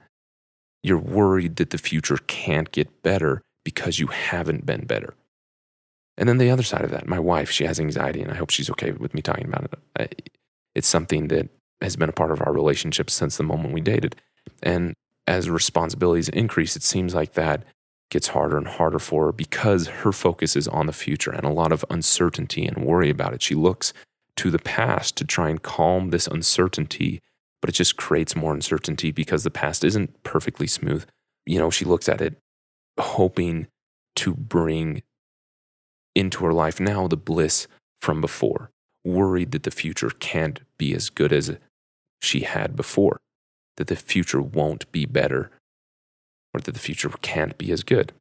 You're 0.82 0.98
worried 0.98 1.56
that 1.56 1.70
the 1.70 1.78
future 1.78 2.18
can't 2.26 2.70
get 2.72 3.02
better 3.02 3.42
because 3.64 3.98
you 3.98 4.08
haven't 4.08 4.66
been 4.66 4.84
better. 4.86 5.14
And 6.16 6.28
then 6.28 6.38
the 6.38 6.50
other 6.50 6.62
side 6.62 6.82
of 6.82 6.90
that, 6.90 7.08
my 7.08 7.18
wife, 7.18 7.50
she 7.50 7.64
has 7.64 7.80
anxiety, 7.80 8.22
and 8.22 8.30
I 8.30 8.36
hope 8.36 8.50
she's 8.50 8.70
okay 8.70 8.92
with 8.92 9.14
me 9.14 9.22
talking 9.22 9.46
about 9.46 9.68
it. 9.98 10.30
It's 10.74 10.86
something 10.86 11.28
that 11.28 11.48
has 11.80 11.96
been 11.96 12.08
a 12.08 12.12
part 12.12 12.30
of 12.30 12.40
our 12.40 12.52
relationship 12.52 13.10
since 13.10 13.36
the 13.36 13.42
moment 13.42 13.74
we 13.74 13.80
dated. 13.80 14.16
And 14.62 14.94
as 15.26 15.50
responsibilities 15.50 16.28
increase, 16.28 16.76
it 16.76 16.82
seems 16.82 17.14
like 17.14 17.32
that 17.32 17.64
gets 18.14 18.28
harder 18.28 18.56
and 18.56 18.68
harder 18.68 19.00
for 19.00 19.26
her 19.26 19.32
because 19.32 19.88
her 19.88 20.12
focus 20.12 20.54
is 20.54 20.68
on 20.68 20.86
the 20.86 20.92
future 20.92 21.32
and 21.32 21.44
a 21.44 21.52
lot 21.52 21.72
of 21.72 21.84
uncertainty 21.90 22.64
and 22.64 22.86
worry 22.86 23.10
about 23.10 23.34
it. 23.34 23.42
She 23.42 23.56
looks 23.56 23.92
to 24.36 24.52
the 24.52 24.60
past 24.60 25.16
to 25.16 25.24
try 25.24 25.50
and 25.50 25.60
calm 25.60 26.10
this 26.10 26.28
uncertainty, 26.28 27.20
but 27.60 27.68
it 27.68 27.72
just 27.72 27.96
creates 27.96 28.36
more 28.36 28.54
uncertainty 28.54 29.10
because 29.10 29.42
the 29.42 29.50
past 29.50 29.82
isn't 29.82 30.22
perfectly 30.22 30.68
smooth. 30.68 31.04
You 31.44 31.58
know, 31.58 31.70
she 31.70 31.84
looks 31.84 32.08
at 32.08 32.20
it 32.20 32.38
hoping 33.00 33.66
to 34.14 34.32
bring 34.32 35.02
into 36.14 36.44
her 36.44 36.52
life 36.52 36.78
now 36.78 37.08
the 37.08 37.16
bliss 37.16 37.66
from 38.00 38.20
before, 38.20 38.70
worried 39.04 39.50
that 39.50 39.64
the 39.64 39.72
future 39.72 40.10
can't 40.20 40.60
be 40.78 40.94
as 40.94 41.10
good 41.10 41.32
as 41.32 41.56
she 42.22 42.42
had 42.42 42.76
before, 42.76 43.18
that 43.76 43.88
the 43.88 43.96
future 43.96 44.40
won't 44.40 44.90
be 44.92 45.04
better, 45.04 45.50
or 46.54 46.60
that 46.60 46.72
the 46.72 46.80
future 46.80 47.10
can't 47.20 47.58
be 47.58 47.72
as 47.72 47.82
good. 47.82 48.12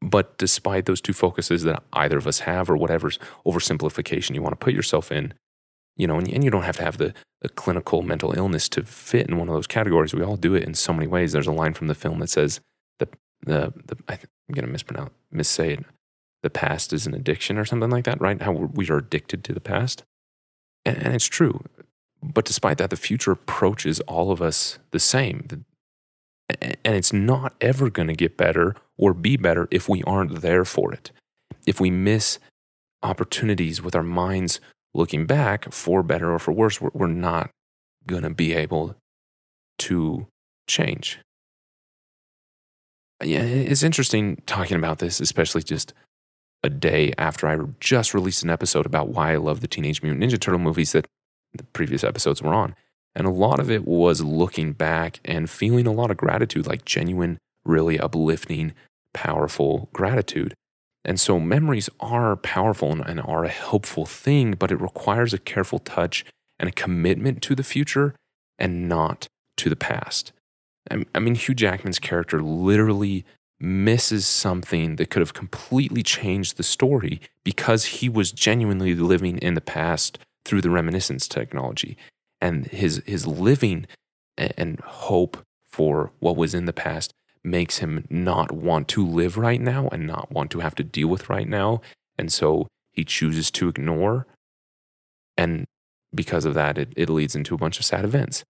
But 0.00 0.36
despite 0.38 0.86
those 0.86 1.00
two 1.00 1.12
focuses 1.12 1.62
that 1.62 1.82
either 1.92 2.18
of 2.18 2.26
us 2.26 2.40
have, 2.40 2.68
or 2.68 2.76
whatever's 2.76 3.18
oversimplification 3.46 4.34
you 4.34 4.42
want 4.42 4.52
to 4.52 4.64
put 4.64 4.74
yourself 4.74 5.12
in, 5.12 5.34
you 5.96 6.06
know, 6.06 6.18
and, 6.18 6.28
and 6.28 6.42
you 6.42 6.50
don't 6.50 6.64
have 6.64 6.76
to 6.76 6.84
have 6.84 6.98
the, 6.98 7.14
the 7.40 7.48
clinical 7.48 8.02
mental 8.02 8.36
illness 8.36 8.68
to 8.70 8.82
fit 8.82 9.28
in 9.28 9.38
one 9.38 9.48
of 9.48 9.54
those 9.54 9.66
categories. 9.66 10.12
We 10.12 10.22
all 10.22 10.36
do 10.36 10.54
it 10.54 10.64
in 10.64 10.74
so 10.74 10.92
many 10.92 11.06
ways. 11.06 11.32
There's 11.32 11.46
a 11.46 11.52
line 11.52 11.74
from 11.74 11.86
the 11.86 11.94
film 11.94 12.18
that 12.18 12.30
says, 12.30 12.60
the, 12.98 13.08
the, 13.46 13.72
the 13.86 13.96
I 14.08 14.14
am 14.14 14.54
going 14.54 14.66
to 14.66 14.72
mispronounce, 14.72 15.12
missay 15.32 15.78
it. 15.78 15.84
The 16.42 16.50
past 16.50 16.92
is 16.92 17.06
an 17.06 17.14
addiction 17.14 17.56
or 17.56 17.64
something 17.64 17.88
like 17.88 18.04
that, 18.04 18.20
right? 18.20 18.42
How 18.42 18.52
we 18.52 18.88
are 18.90 18.98
addicted 18.98 19.44
to 19.44 19.54
the 19.54 19.60
past. 19.60 20.02
And, 20.84 20.98
and 20.98 21.14
it's 21.14 21.26
true. 21.26 21.64
But 22.22 22.44
despite 22.44 22.76
that, 22.78 22.90
the 22.90 22.96
future 22.96 23.32
approaches 23.32 24.00
all 24.00 24.30
of 24.30 24.42
us 24.42 24.78
the 24.90 25.00
same 25.00 25.64
and 26.48 26.94
it's 26.94 27.12
not 27.12 27.54
ever 27.60 27.90
going 27.90 28.08
to 28.08 28.14
get 28.14 28.36
better 28.36 28.74
or 28.96 29.14
be 29.14 29.36
better 29.36 29.68
if 29.70 29.88
we 29.88 30.02
aren't 30.04 30.42
there 30.42 30.64
for 30.64 30.92
it. 30.92 31.10
If 31.66 31.80
we 31.80 31.90
miss 31.90 32.38
opportunities 33.02 33.82
with 33.82 33.94
our 33.94 34.02
minds 34.02 34.60
looking 34.94 35.26
back 35.26 35.72
for 35.72 36.02
better 36.02 36.32
or 36.32 36.38
for 36.38 36.52
worse, 36.52 36.80
we're, 36.80 37.06
not 37.06 37.50
going 38.06 38.22
to 38.22 38.30
be 38.30 38.52
able 38.52 38.94
to 39.78 40.26
change. 40.66 41.18
Uh, 43.20 43.26
yeah, 43.26 43.40
it's 43.40 43.82
interesting 43.82 44.42
talking 44.46 44.76
about 44.76 44.98
this, 44.98 45.20
especially 45.20 45.62
just 45.62 45.92
a 46.62 46.70
day 46.70 47.12
after 47.18 47.46
I 47.46 47.58
just 47.80 48.14
released 48.14 48.42
an 48.42 48.50
episode 48.50 48.86
about 48.86 49.08
why 49.08 49.32
I 49.32 49.36
love 49.36 49.60
the 49.60 49.68
Teenage 49.68 50.02
Mutant 50.02 50.22
Ninja 50.22 50.40
Turtle 50.40 50.60
movies 50.60 50.92
that 50.92 51.06
the 51.54 51.64
previous 51.64 52.04
episodes 52.04 52.42
were 52.42 52.54
on. 52.54 52.74
And 53.14 53.26
a 53.26 53.30
lot 53.30 53.60
of 53.60 53.70
it 53.70 53.86
was 53.86 54.22
looking 54.22 54.72
back 54.72 55.20
and 55.24 55.48
feeling 55.48 55.86
a 55.86 55.92
lot 55.92 56.10
of 56.10 56.16
gratitude, 56.16 56.66
like 56.66 56.84
genuine, 56.84 57.38
really 57.64 57.98
uplifting, 57.98 58.72
powerful 59.12 59.88
gratitude. 59.92 60.54
And 61.04 61.20
so 61.20 61.38
memories 61.38 61.90
are 62.00 62.34
powerful 62.36 62.90
and, 62.90 63.20
are 63.20 63.44
a 63.44 63.48
helpful 63.48 64.06
thing, 64.06 64.52
but 64.52 64.72
it 64.72 64.80
requires 64.80 65.32
a 65.32 65.38
careful 65.38 65.78
touch 65.78 66.24
and 66.58 66.68
a 66.68 66.72
commitment 66.72 67.42
to 67.42 67.54
the 67.54 67.62
future 67.62 68.14
and 68.58 68.88
not 68.88 69.28
to 69.58 69.68
the 69.68 69.76
past. 69.76 70.32
I 70.90 71.18
mean, 71.18 71.34
Hugh 71.34 71.54
Jackman's 71.54 71.98
character 71.98 72.42
literally 72.42 73.24
misses 73.60 74.26
something 74.26 74.96
that 74.96 75.08
could 75.08 75.20
have 75.20 75.32
completely 75.32 76.02
changed 76.02 76.56
the 76.56 76.62
story 76.62 77.20
because 77.44 77.84
he 77.86 78.08
was 78.08 78.32
genuinely 78.32 78.94
living 78.94 79.38
in 79.38 79.54
the 79.54 79.60
past 79.60 80.18
through 80.44 80.60
the 80.60 80.70
reminiscence 80.70 81.26
technology 81.26 81.96
and 82.44 82.66
his 82.66 83.02
his 83.06 83.26
living 83.26 83.86
and 84.36 84.78
hope 84.80 85.38
for 85.66 86.12
what 86.20 86.36
was 86.36 86.54
in 86.54 86.66
the 86.66 86.72
past 86.74 87.12
makes 87.42 87.78
him 87.78 88.04
not 88.10 88.52
want 88.52 88.86
to 88.88 89.04
live 89.04 89.38
right 89.38 89.60
now 89.60 89.88
and 89.90 90.06
not 90.06 90.30
want 90.30 90.50
to 90.50 90.60
have 90.60 90.74
to 90.74 90.84
deal 90.84 91.08
with 91.08 91.30
right 91.30 91.48
now. 91.48 91.80
And 92.18 92.30
so 92.32 92.68
he 92.92 93.04
chooses 93.04 93.50
to 93.52 93.68
ignore. 93.68 94.26
And 95.36 95.64
because 96.14 96.44
of 96.44 96.54
that 96.54 96.76
it, 96.76 96.92
it 96.96 97.08
leads 97.08 97.34
into 97.34 97.54
a 97.54 97.58
bunch 97.58 97.78
of 97.78 97.84
sad 97.84 98.04
events. 98.04 98.44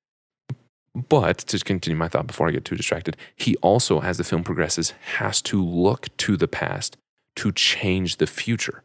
But 1.08 1.38
to 1.38 1.58
continue 1.60 1.96
my 1.96 2.08
thought 2.08 2.26
before 2.26 2.48
i 2.48 2.52
get 2.52 2.64
too 2.64 2.76
distracted 2.76 3.16
he 3.36 3.56
also 3.56 4.00
as 4.00 4.18
the 4.18 4.24
film 4.24 4.44
progresses 4.44 4.92
has 5.18 5.40
to 5.42 5.64
look 5.64 6.16
to 6.18 6.36
the 6.36 6.48
past 6.48 6.96
to 7.36 7.52
change 7.52 8.16
the 8.16 8.26
future. 8.26 8.82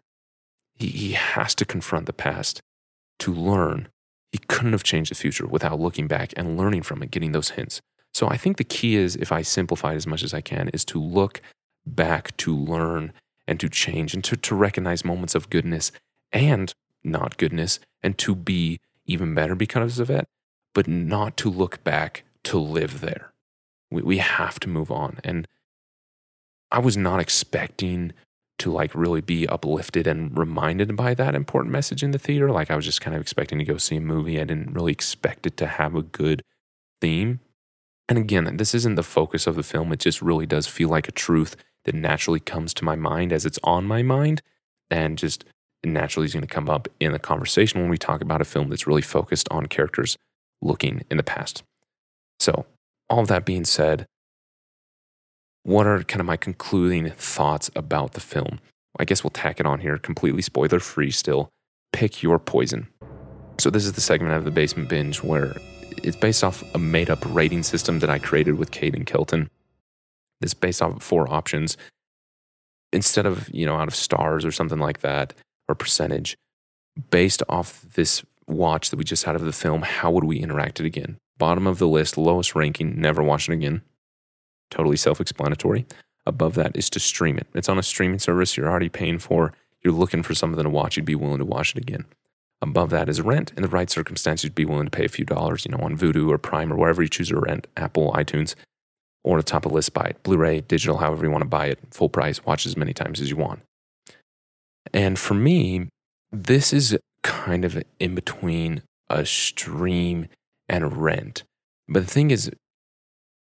He, 0.75 0.87
he 0.87 1.11
has 1.13 1.55
to 1.55 1.65
confront 1.65 2.05
the 2.05 2.13
past 2.13 2.61
to 3.19 3.33
learn 3.33 3.89
he 4.31 4.37
couldn't 4.47 4.73
have 4.73 4.83
changed 4.83 5.11
the 5.11 5.15
future 5.15 5.47
without 5.47 5.79
looking 5.79 6.07
back 6.07 6.33
and 6.37 6.57
learning 6.57 6.83
from 6.83 7.01
it, 7.01 7.11
getting 7.11 7.31
those 7.31 7.51
hints. 7.51 7.81
So 8.13 8.27
I 8.27 8.37
think 8.37 8.57
the 8.57 8.63
key 8.63 8.95
is, 8.95 9.15
if 9.15 9.31
I 9.31 9.41
simplify 9.41 9.93
it 9.93 9.97
as 9.97 10.07
much 10.07 10.23
as 10.23 10.33
I 10.33 10.41
can, 10.41 10.69
is 10.69 10.85
to 10.85 11.01
look 11.01 11.41
back 11.85 12.35
to 12.37 12.55
learn 12.55 13.13
and 13.47 13.59
to 13.59 13.69
change 13.69 14.13
and 14.13 14.23
to, 14.23 14.35
to 14.35 14.55
recognize 14.55 15.05
moments 15.05 15.35
of 15.35 15.49
goodness 15.49 15.91
and 16.31 16.73
not 17.03 17.37
goodness 17.37 17.79
and 18.03 18.17
to 18.19 18.35
be 18.35 18.79
even 19.05 19.33
better 19.33 19.55
because 19.55 19.99
of 19.99 20.09
it, 20.09 20.27
but 20.73 20.87
not 20.87 21.35
to 21.37 21.49
look 21.49 21.83
back 21.83 22.23
to 22.43 22.59
live 22.59 23.01
there. 23.01 23.31
We, 23.89 24.01
we 24.03 24.17
have 24.17 24.59
to 24.61 24.69
move 24.69 24.91
on. 24.91 25.19
And 25.23 25.47
I 26.71 26.79
was 26.79 26.95
not 26.95 27.19
expecting 27.19 28.13
to 28.59 28.71
like 28.71 28.93
really 28.93 29.21
be 29.21 29.47
uplifted 29.47 30.07
and 30.07 30.37
reminded 30.37 30.95
by 30.95 31.13
that 31.13 31.35
important 31.35 31.71
message 31.71 32.03
in 32.03 32.11
the 32.11 32.19
theater. 32.19 32.51
Like 32.51 32.69
I 32.69 32.75
was 32.75 32.85
just 32.85 33.01
kind 33.01 33.15
of 33.15 33.21
expecting 33.21 33.59
to 33.59 33.65
go 33.65 33.77
see 33.77 33.97
a 33.97 34.01
movie. 34.01 34.39
I 34.39 34.43
didn't 34.43 34.73
really 34.73 34.91
expect 34.91 35.47
it 35.47 35.57
to 35.57 35.67
have 35.67 35.95
a 35.95 36.01
good 36.01 36.43
theme. 37.01 37.39
And 38.07 38.17
again, 38.17 38.57
this 38.57 38.73
isn't 38.73 38.95
the 38.95 39.03
focus 39.03 39.47
of 39.47 39.55
the 39.55 39.63
film. 39.63 39.91
It 39.91 39.99
just 39.99 40.21
really 40.21 40.45
does 40.45 40.67
feel 40.67 40.89
like 40.89 41.07
a 41.07 41.11
truth 41.13 41.55
that 41.85 41.95
naturally 41.95 42.39
comes 42.39 42.73
to 42.75 42.85
my 42.85 42.95
mind 42.95 43.31
as 43.31 43.45
it's 43.45 43.59
on 43.63 43.85
my 43.85 44.03
mind 44.03 44.41
and 44.91 45.17
just 45.17 45.45
naturally 45.83 46.25
is 46.25 46.33
going 46.33 46.45
to 46.45 46.47
come 46.47 46.69
up 46.69 46.87
in 46.99 47.11
the 47.11 47.19
conversation 47.19 47.79
when 47.79 47.89
we 47.89 47.97
talk 47.97 48.21
about 48.21 48.41
a 48.41 48.45
film 48.45 48.69
that's 48.69 48.87
really 48.87 49.01
focused 49.01 49.47
on 49.49 49.67
characters 49.67 50.17
looking 50.61 51.03
in 51.09 51.17
the 51.17 51.23
past. 51.23 51.63
So, 52.39 52.65
all 53.09 53.19
of 53.19 53.27
that 53.27 53.45
being 53.45 53.65
said, 53.65 54.05
what 55.69 55.85
are 55.85 56.01
kind 56.01 56.19
of 56.19 56.25
my 56.25 56.35
concluding 56.35 57.11
thoughts 57.11 57.69
about 57.75 58.13
the 58.13 58.19
film? 58.19 58.59
I 58.97 59.05
guess 59.05 59.23
we'll 59.23 59.29
tack 59.29 59.59
it 59.59 59.67
on 59.67 59.79
here, 59.79 59.99
completely 59.99 60.41
spoiler 60.41 60.79
free 60.79 61.11
still. 61.11 61.49
Pick 61.93 62.23
your 62.23 62.39
poison. 62.39 62.87
So, 63.59 63.69
this 63.69 63.85
is 63.85 63.93
the 63.93 64.01
segment 64.01 64.33
of 64.33 64.45
the 64.45 64.51
basement 64.51 64.89
binge 64.89 65.21
where 65.21 65.55
it's 66.03 66.17
based 66.17 66.43
off 66.43 66.63
a 66.73 66.79
made 66.79 67.11
up 67.11 67.23
rating 67.27 67.61
system 67.61 67.99
that 67.99 68.09
I 68.09 68.17
created 68.17 68.57
with 68.57 68.71
Cade 68.71 68.95
and 68.95 69.05
Kelton. 69.05 69.47
It's 70.41 70.55
based 70.55 70.81
off 70.81 70.95
of 70.95 71.03
four 71.03 71.31
options. 71.31 71.77
instead 72.91 73.27
of, 73.27 73.47
you 73.53 73.67
know, 73.67 73.75
out 73.75 73.87
of 73.87 73.95
stars 73.95 74.43
or 74.43 74.51
something 74.51 74.79
like 74.79 75.01
that 75.01 75.35
or 75.67 75.75
percentage, 75.75 76.35
based 77.11 77.43
off 77.47 77.85
this 77.93 78.23
watch 78.47 78.89
that 78.89 78.97
we 78.97 79.03
just 79.03 79.25
had 79.25 79.35
of 79.35 79.43
the 79.43 79.53
film, 79.53 79.83
how 79.83 80.09
would 80.09 80.23
we 80.23 80.39
interact 80.39 80.79
it 80.79 80.87
again? 80.87 81.17
Bottom 81.37 81.67
of 81.67 81.77
the 81.77 81.87
list, 81.87 82.17
lowest 82.17 82.55
ranking, 82.55 82.99
never 82.99 83.21
watch 83.21 83.47
it 83.47 83.53
again. 83.53 83.83
Totally 84.69 84.97
self 84.97 85.19
explanatory. 85.19 85.85
Above 86.25 86.55
that 86.55 86.75
is 86.75 86.89
to 86.91 86.99
stream 86.99 87.37
it. 87.37 87.47
It's 87.53 87.69
on 87.69 87.79
a 87.79 87.83
streaming 87.83 88.19
service 88.19 88.55
you're 88.55 88.69
already 88.69 88.89
paying 88.89 89.19
for. 89.19 89.53
You're 89.81 89.93
looking 89.93 90.23
for 90.23 90.35
something 90.35 90.61
to 90.61 90.69
watch, 90.69 90.97
you'd 90.97 91.05
be 91.05 91.15
willing 91.15 91.39
to 91.39 91.45
watch 91.45 91.75
it 91.75 91.81
again. 91.81 92.05
Above 92.61 92.89
that 92.89 93.07
is 93.07 93.21
rent. 93.21 93.53
In 93.55 93.63
the 93.63 93.69
right 93.69 93.89
circumstances, 93.89 94.43
you'd 94.43 94.55
be 94.55 94.65
willing 94.65 94.85
to 94.85 94.91
pay 94.91 95.05
a 95.05 95.09
few 95.09 95.23
dollars, 95.23 95.65
you 95.65 95.71
know, 95.71 95.83
on 95.83 95.97
Vudu 95.97 96.29
or 96.29 96.37
Prime 96.37 96.73
or 96.73 96.75
wherever 96.75 97.01
you 97.01 97.07
choose 97.07 97.29
to 97.29 97.39
rent, 97.39 97.67
Apple, 97.77 98.11
iTunes, 98.11 98.55
or 99.23 99.37
the 99.37 99.43
top 99.43 99.65
of 99.65 99.71
list, 99.71 99.93
buy 99.93 100.03
it. 100.05 100.23
Blu 100.23 100.37
ray, 100.37 100.61
digital, 100.61 100.97
however 100.97 101.25
you 101.25 101.31
want 101.31 101.43
to 101.43 101.47
buy 101.47 101.67
it, 101.67 101.79
full 101.91 102.09
price, 102.09 102.45
watch 102.45 102.65
as 102.65 102.75
many 102.75 102.93
times 102.93 103.21
as 103.21 103.29
you 103.29 103.37
want. 103.37 103.61
And 104.93 105.17
for 105.17 105.35
me, 105.35 105.87
this 106.31 106.73
is 106.73 106.97
kind 107.23 107.63
of 107.63 107.81
in 107.99 108.15
between 108.15 108.81
a 109.09 109.25
stream 109.25 110.27
and 110.67 110.83
a 110.83 110.87
rent. 110.87 111.43
But 111.87 112.05
the 112.05 112.11
thing 112.11 112.31
is, 112.31 112.51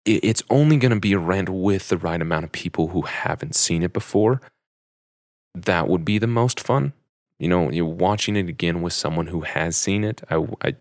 it's 0.05 0.43
only 0.49 0.77
going 0.77 0.93
to 0.93 0.99
be 0.99 1.13
a 1.13 1.19
rent 1.19 1.49
with 1.49 1.89
the 1.89 1.97
right 1.97 2.21
amount 2.21 2.43
of 2.43 2.51
people 2.51 2.87
who 2.87 3.03
haven't 3.03 3.55
seen 3.55 3.83
it 3.83 3.93
before. 3.93 4.41
That 5.53 5.87
would 5.87 6.05
be 6.05 6.17
the 6.17 6.27
most 6.27 6.59
fun. 6.59 6.93
You 7.39 7.47
know, 7.47 7.69
you're 7.69 7.85
watching 7.85 8.35
it 8.35 8.49
again 8.49 8.81
with 8.81 8.93
someone 8.93 9.27
who 9.27 9.41
has 9.41 9.75
seen 9.75 10.03
it. 10.03 10.21
I, 10.29 10.45
I, 10.63 10.75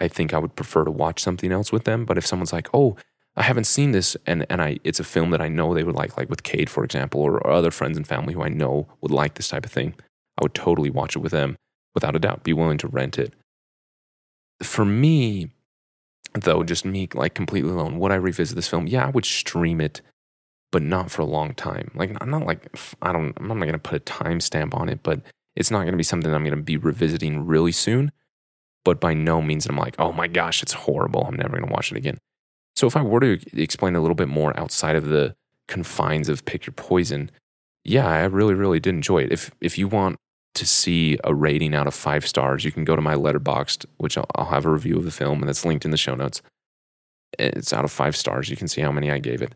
I 0.00 0.08
think 0.08 0.34
I 0.34 0.38
would 0.38 0.56
prefer 0.56 0.84
to 0.84 0.90
watch 0.90 1.20
something 1.20 1.52
else 1.52 1.72
with 1.72 1.84
them. 1.84 2.04
But 2.04 2.18
if 2.18 2.26
someone's 2.26 2.52
like, 2.52 2.68
oh, 2.74 2.96
I 3.36 3.42
haven't 3.42 3.64
seen 3.64 3.92
this, 3.92 4.16
and, 4.26 4.44
and 4.50 4.60
I, 4.60 4.78
it's 4.84 5.00
a 5.00 5.04
film 5.04 5.30
that 5.30 5.40
I 5.40 5.48
know 5.48 5.72
they 5.72 5.84
would 5.84 5.94
like, 5.94 6.16
like 6.16 6.28
with 6.28 6.42
Cade, 6.42 6.68
for 6.68 6.84
example, 6.84 7.22
or, 7.22 7.38
or 7.38 7.50
other 7.50 7.70
friends 7.70 7.96
and 7.96 8.06
family 8.06 8.34
who 8.34 8.42
I 8.42 8.48
know 8.48 8.88
would 9.00 9.12
like 9.12 9.34
this 9.34 9.48
type 9.48 9.64
of 9.64 9.72
thing, 9.72 9.94
I 10.38 10.44
would 10.44 10.54
totally 10.54 10.90
watch 10.90 11.16
it 11.16 11.20
with 11.20 11.32
them 11.32 11.56
without 11.94 12.16
a 12.16 12.18
doubt, 12.18 12.44
be 12.44 12.52
willing 12.52 12.78
to 12.78 12.88
rent 12.88 13.18
it. 13.18 13.32
For 14.62 14.84
me, 14.84 15.50
though, 16.34 16.62
just 16.62 16.84
me 16.84 17.08
like 17.14 17.34
completely 17.34 17.70
alone, 17.70 17.98
would 17.98 18.12
I 18.12 18.16
revisit 18.16 18.56
this 18.56 18.68
film? 18.68 18.86
Yeah, 18.86 19.06
I 19.06 19.10
would 19.10 19.24
stream 19.24 19.80
it, 19.80 20.00
but 20.72 20.82
not 20.82 21.10
for 21.10 21.22
a 21.22 21.26
long 21.26 21.54
time. 21.54 21.90
Like, 21.94 22.16
I'm 22.20 22.30
not 22.30 22.46
like, 22.46 22.68
I 23.02 23.12
don't, 23.12 23.32
I'm 23.38 23.48
not 23.48 23.58
going 23.60 23.72
to 23.72 23.78
put 23.78 24.02
a 24.02 24.12
timestamp 24.12 24.74
on 24.74 24.88
it, 24.88 25.02
but 25.02 25.20
it's 25.56 25.70
not 25.70 25.80
going 25.80 25.92
to 25.92 25.98
be 25.98 26.02
something 26.02 26.32
I'm 26.32 26.44
going 26.44 26.56
to 26.56 26.62
be 26.62 26.76
revisiting 26.76 27.46
really 27.46 27.72
soon. 27.72 28.12
But 28.84 29.00
by 29.00 29.12
no 29.12 29.42
means 29.42 29.66
I'm 29.66 29.76
like, 29.76 29.96
oh 29.98 30.12
my 30.12 30.26
gosh, 30.26 30.62
it's 30.62 30.72
horrible. 30.72 31.24
I'm 31.24 31.36
never 31.36 31.56
going 31.56 31.68
to 31.68 31.72
watch 31.72 31.92
it 31.92 31.98
again. 31.98 32.18
So 32.76 32.86
if 32.86 32.96
I 32.96 33.02
were 33.02 33.20
to 33.20 33.38
explain 33.52 33.94
a 33.94 34.00
little 34.00 34.14
bit 34.14 34.28
more 34.28 34.58
outside 34.58 34.96
of 34.96 35.06
the 35.06 35.34
confines 35.68 36.28
of 36.28 36.44
Pick 36.46 36.66
Your 36.66 36.72
Poison, 36.72 37.30
yeah, 37.84 38.06
I 38.06 38.24
really, 38.24 38.54
really 38.54 38.80
did 38.80 38.94
enjoy 38.94 39.24
it. 39.24 39.32
If 39.32 39.50
if 39.60 39.76
you 39.76 39.88
want 39.88 40.18
to 40.60 40.66
see 40.66 41.18
a 41.24 41.34
rating 41.34 41.74
out 41.74 41.86
of 41.86 41.94
five 41.94 42.26
stars, 42.26 42.64
you 42.64 42.70
can 42.70 42.84
go 42.84 42.94
to 42.94 43.02
my 43.02 43.14
Letterboxd, 43.14 43.86
which 43.96 44.16
I'll, 44.16 44.26
I'll 44.36 44.50
have 44.50 44.66
a 44.66 44.70
review 44.70 44.98
of 44.98 45.04
the 45.04 45.10
film, 45.10 45.40
and 45.40 45.48
that's 45.48 45.64
linked 45.64 45.84
in 45.84 45.90
the 45.90 45.96
show 45.96 46.14
notes. 46.14 46.42
It's 47.38 47.72
out 47.72 47.84
of 47.84 47.90
five 47.90 48.14
stars. 48.14 48.50
You 48.50 48.56
can 48.56 48.68
see 48.68 48.82
how 48.82 48.92
many 48.92 49.10
I 49.10 49.18
gave 49.18 49.40
it. 49.40 49.54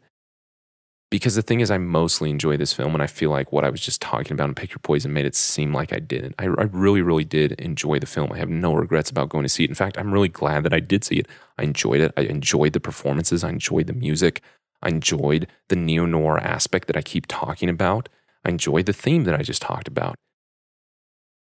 Because 1.11 1.35
the 1.35 1.43
thing 1.43 1.61
is, 1.61 1.71
I 1.71 1.79
mostly 1.79 2.31
enjoy 2.31 2.57
this 2.57 2.73
film, 2.73 2.95
and 2.95 3.03
I 3.03 3.07
feel 3.07 3.31
like 3.31 3.53
what 3.53 3.65
I 3.65 3.71
was 3.71 3.81
just 3.81 4.01
talking 4.01 4.33
about 4.33 4.49
in 4.49 4.55
Pick 4.55 4.71
Your 4.71 4.79
Poison 4.83 5.13
made 5.13 5.27
it 5.27 5.37
seem 5.37 5.75
like 5.75 5.93
I 5.93 5.99
didn't. 5.99 6.35
I, 6.39 6.45
I 6.45 6.65
really, 6.73 7.03
really 7.03 7.25
did 7.25 7.53
enjoy 7.53 7.99
the 7.99 8.07
film. 8.07 8.33
I 8.33 8.39
have 8.39 8.49
no 8.49 8.75
regrets 8.75 9.11
about 9.11 9.29
going 9.29 9.45
to 9.45 9.49
see 9.49 9.65
it. 9.65 9.71
In 9.71 9.77
fact, 9.77 9.99
I'm 9.99 10.13
really 10.13 10.29
glad 10.29 10.65
that 10.65 10.73
I 10.73 10.81
did 10.81 11.05
see 11.05 11.17
it. 11.17 11.29
I 11.59 11.63
enjoyed 11.65 12.01
it. 12.01 12.13
I 12.17 12.23
enjoyed 12.23 12.73
the 12.73 12.81
performances. 12.81 13.45
I 13.45 13.51
enjoyed 13.51 13.87
the 13.87 13.93
music. 13.93 14.41
I 14.83 14.89
enjoyed 14.89 15.47
the 15.69 15.77
neo 15.77 16.07
noir 16.07 16.39
aspect 16.39 16.87
that 16.87 16.97
I 16.97 17.03
keep 17.03 17.27
talking 17.29 17.69
about. 17.69 18.09
I 18.45 18.49
enjoyed 18.49 18.87
the 18.87 18.93
theme 18.93 19.25
that 19.25 19.39
I 19.39 19.43
just 19.43 19.63
talked 19.63 19.89
about. 19.89 20.17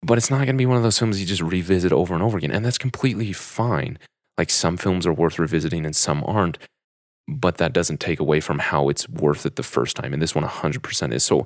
But 0.08 0.17
it's 0.17 0.30
not 0.30 0.38
going 0.38 0.48
to 0.48 0.54
be 0.54 0.65
one 0.65 0.78
of 0.78 0.84
those 0.84 0.98
films 0.98 1.20
you 1.20 1.28
just 1.28 1.41
revisit 1.41 1.91
over 1.91 2.13
and 2.13 2.24
over 2.24 2.38
again. 2.38 2.52
And 2.52 2.63
that's 2.63 2.78
completely 2.78 3.34
fine. 3.34 4.00
Like 4.38 4.50
some 4.50 4.78
films 4.78 5.06
are 5.06 5.12
worth 5.12 5.38
revisiting 5.38 5.86
and 5.86 5.93
some 5.93 6.24
aren't. 6.26 6.58
But 7.28 7.58
that 7.58 7.74
doesn't 7.74 8.00
take 8.00 8.22
away 8.22 8.39
from 8.39 8.60
how 8.60 8.88
it's 8.88 9.10
worth 9.10 9.46
it 9.46 9.58
the 9.58 9.63
first 9.63 9.98
time. 9.98 10.13
And 10.13 10.22
this 10.22 10.34
one 10.34 10.46
100% 10.46 11.13
is. 11.13 11.26
So 11.26 11.46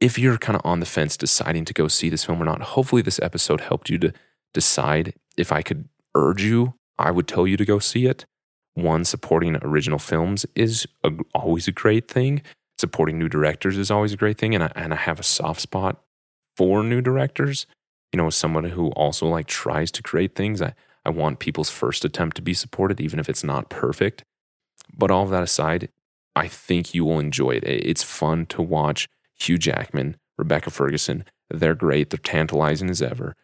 if 0.00 0.18
you're 0.18 0.38
kind 0.38 0.56
of 0.56 0.62
on 0.64 0.80
the 0.80 0.86
fence 0.86 1.18
deciding 1.18 1.66
to 1.66 1.74
go 1.74 1.86
see 1.86 2.08
this 2.08 2.24
film 2.24 2.40
or 2.40 2.46
not, 2.46 2.62
hopefully 2.62 3.02
this 3.02 3.20
episode 3.20 3.60
helped 3.60 3.90
you 3.90 3.98
to 3.98 4.12
decide 4.54 5.12
if 5.36 5.52
I 5.52 5.60
could 5.60 5.86
urge 6.14 6.42
you, 6.42 6.72
I 6.98 7.10
would 7.10 7.28
tell 7.28 7.46
you 7.46 7.58
to 7.58 7.64
go 7.66 7.78
see 7.78 8.06
it. 8.06 8.24
One, 8.72 9.04
supporting 9.04 9.56
original 9.56 9.98
films 9.98 10.46
is 10.54 10.86
a, 11.04 11.12
always 11.34 11.68
a 11.68 11.72
great 11.72 12.08
thing. 12.08 12.40
Supporting 12.78 13.18
new 13.18 13.28
directors 13.28 13.76
is 13.76 13.90
always 13.90 14.14
a 14.14 14.16
great 14.16 14.38
thing. 14.38 14.54
And 14.54 14.64
I, 14.64 14.72
and 14.74 14.94
I 14.94 14.96
have 14.96 15.20
a 15.20 15.22
soft 15.22 15.60
spot 15.60 16.02
for 16.56 16.82
new 16.82 17.02
directors. 17.02 17.66
You 18.12 18.18
know, 18.18 18.26
as 18.26 18.34
someone 18.36 18.64
who 18.64 18.88
also 18.90 19.26
like 19.26 19.46
tries 19.46 19.90
to 19.92 20.02
create 20.02 20.34
things. 20.34 20.60
I, 20.60 20.74
I 21.04 21.10
want 21.10 21.38
people's 21.38 21.70
first 21.70 22.04
attempt 22.04 22.36
to 22.36 22.42
be 22.42 22.54
supported, 22.54 23.00
even 23.00 23.18
if 23.18 23.28
it's 23.28 23.42
not 23.42 23.70
perfect. 23.70 24.22
But 24.94 25.10
all 25.10 25.24
of 25.24 25.30
that 25.30 25.42
aside, 25.42 25.88
I 26.36 26.48
think 26.48 26.94
you 26.94 27.04
will 27.04 27.18
enjoy 27.18 27.52
it. 27.52 27.64
It's 27.64 28.02
fun 28.02 28.46
to 28.46 28.62
watch 28.62 29.08
Hugh 29.40 29.58
Jackman, 29.58 30.16
Rebecca 30.38 30.70
Ferguson. 30.70 31.24
They're 31.50 31.74
great. 31.74 32.10
They're 32.10 32.18
tantalizing 32.18 32.90
as 32.90 33.02
ever. 33.02 33.34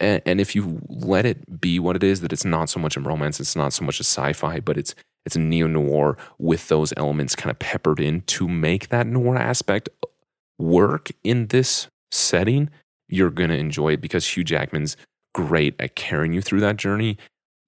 And, 0.00 0.22
and 0.26 0.40
if 0.40 0.54
you 0.54 0.80
let 0.88 1.24
it 1.24 1.60
be 1.60 1.78
what 1.78 1.96
it 1.96 2.04
is, 2.04 2.20
that 2.20 2.32
it's 2.32 2.44
not 2.44 2.68
so 2.68 2.80
much 2.80 2.96
a 2.96 3.00
romance, 3.00 3.40
it's 3.40 3.56
not 3.56 3.72
so 3.72 3.84
much 3.84 4.00
a 4.00 4.04
sci-fi, 4.04 4.60
but 4.60 4.76
it's 4.76 4.94
it's 5.24 5.36
a 5.36 5.40
neo 5.40 5.66
noir 5.66 6.18
with 6.38 6.68
those 6.68 6.92
elements 6.98 7.34
kind 7.34 7.50
of 7.50 7.58
peppered 7.58 7.98
in 7.98 8.20
to 8.22 8.46
make 8.46 8.88
that 8.88 9.06
noir 9.06 9.36
aspect 9.36 9.88
work 10.58 11.10
in 11.22 11.46
this 11.46 11.88
setting, 12.10 12.68
you're 13.08 13.30
going 13.30 13.50
to 13.50 13.56
enjoy 13.56 13.92
it 13.92 14.00
because 14.00 14.26
Hugh 14.26 14.44
Jackman's 14.44 14.96
great 15.34 15.74
at 15.78 15.96
carrying 15.96 16.32
you 16.32 16.40
through 16.40 16.60
that 16.60 16.76
journey, 16.76 17.18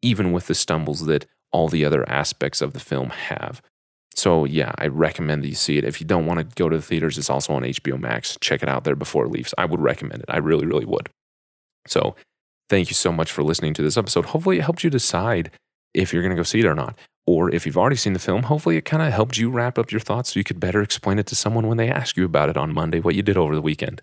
even 0.03 0.33
with 0.33 0.47
the 0.47 0.55
stumbles 0.55 1.07
that 1.07 1.27
all 1.53 1.69
the 1.69 1.85
other 1.85 2.09
aspects 2.09 2.61
of 2.61 2.73
the 2.73 2.81
film 2.81 3.11
have. 3.11 3.63
So, 4.15 4.45
yeah, 4.45 4.73
I 4.79 4.87
recommend 4.87 5.43
that 5.43 5.49
you 5.49 5.55
see 5.55 5.77
it. 5.77 5.85
If 5.85 6.01
you 6.01 6.07
don't 6.07 6.25
want 6.25 6.39
to 6.39 6.55
go 6.55 6.71
to 6.71 6.77
the 6.77 6.83
theaters, 6.83 7.19
it's 7.19 7.29
also 7.29 7.53
on 7.53 7.63
HBO 7.63 8.01
Max. 8.01 8.39
Check 8.41 8.63
it 8.63 8.69
out 8.69 8.85
there 8.85 8.97
before 8.97 9.27
it 9.27 9.31
leaves. 9.31 9.53
I 9.59 9.67
would 9.67 9.81
recommend 9.81 10.23
it. 10.23 10.31
I 10.31 10.39
really, 10.39 10.65
really 10.65 10.87
would. 10.87 11.11
So, 11.87 12.17
thank 12.71 12.89
you 12.89 12.95
so 12.95 13.13
much 13.13 13.31
for 13.31 13.43
listening 13.43 13.75
to 13.75 13.83
this 13.83 13.99
episode. 13.99 14.27
Hopefully, 14.27 14.59
it 14.59 14.63
helped 14.63 14.83
you 14.83 14.89
decide 14.89 15.51
if 15.93 16.13
you're 16.13 16.23
going 16.23 16.35
to 16.35 16.41
go 16.41 16.45
see 16.45 16.61
it 16.61 16.67
or 16.67 16.75
not. 16.75 16.97
Or 17.27 17.53
if 17.53 17.67
you've 17.67 17.77
already 17.77 17.97
seen 17.97 18.13
the 18.13 18.19
film, 18.19 18.45
hopefully 18.45 18.77
it 18.77 18.85
kind 18.85 19.03
of 19.03 19.13
helped 19.13 19.37
you 19.37 19.51
wrap 19.51 19.79
up 19.79 19.91
your 19.91 20.01
thoughts 20.01 20.33
so 20.33 20.41
you 20.41 20.45
could 20.45 20.61
better 20.61 20.81
explain 20.81 21.19
it 21.19 21.27
to 21.27 21.35
someone 21.35 21.67
when 21.67 21.77
they 21.77 21.91
ask 21.91 22.17
you 22.17 22.25
about 22.25 22.49
it 22.49 22.57
on 22.57 22.73
Monday, 22.73 23.01
what 23.01 23.17
you 23.17 23.23
did 23.23 23.37
over 23.37 23.55
the 23.55 23.63
weekend. 23.63 24.01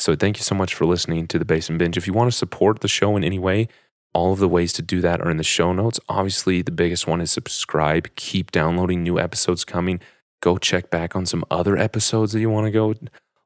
So 0.00 0.14
thank 0.14 0.38
you 0.38 0.44
so 0.44 0.54
much 0.54 0.74
for 0.74 0.86
listening 0.86 1.26
to 1.28 1.38
the 1.38 1.44
Basement 1.44 1.78
Binge. 1.78 1.96
If 1.96 2.06
you 2.06 2.12
want 2.12 2.30
to 2.30 2.36
support 2.36 2.80
the 2.80 2.88
show 2.88 3.16
in 3.16 3.24
any 3.24 3.38
way, 3.38 3.68
all 4.14 4.32
of 4.32 4.38
the 4.38 4.48
ways 4.48 4.72
to 4.74 4.82
do 4.82 5.00
that 5.00 5.20
are 5.20 5.30
in 5.30 5.36
the 5.36 5.44
show 5.44 5.72
notes. 5.72 6.00
Obviously, 6.08 6.62
the 6.62 6.70
biggest 6.70 7.06
one 7.06 7.20
is 7.20 7.30
subscribe. 7.30 8.08
Keep 8.16 8.52
downloading 8.52 9.02
new 9.02 9.18
episodes 9.18 9.64
coming. 9.64 10.00
Go 10.40 10.56
check 10.56 10.90
back 10.90 11.16
on 11.16 11.26
some 11.26 11.44
other 11.50 11.76
episodes 11.76 12.32
that 12.32 12.40
you 12.40 12.48
want 12.48 12.66
to 12.66 12.70
go 12.70 12.94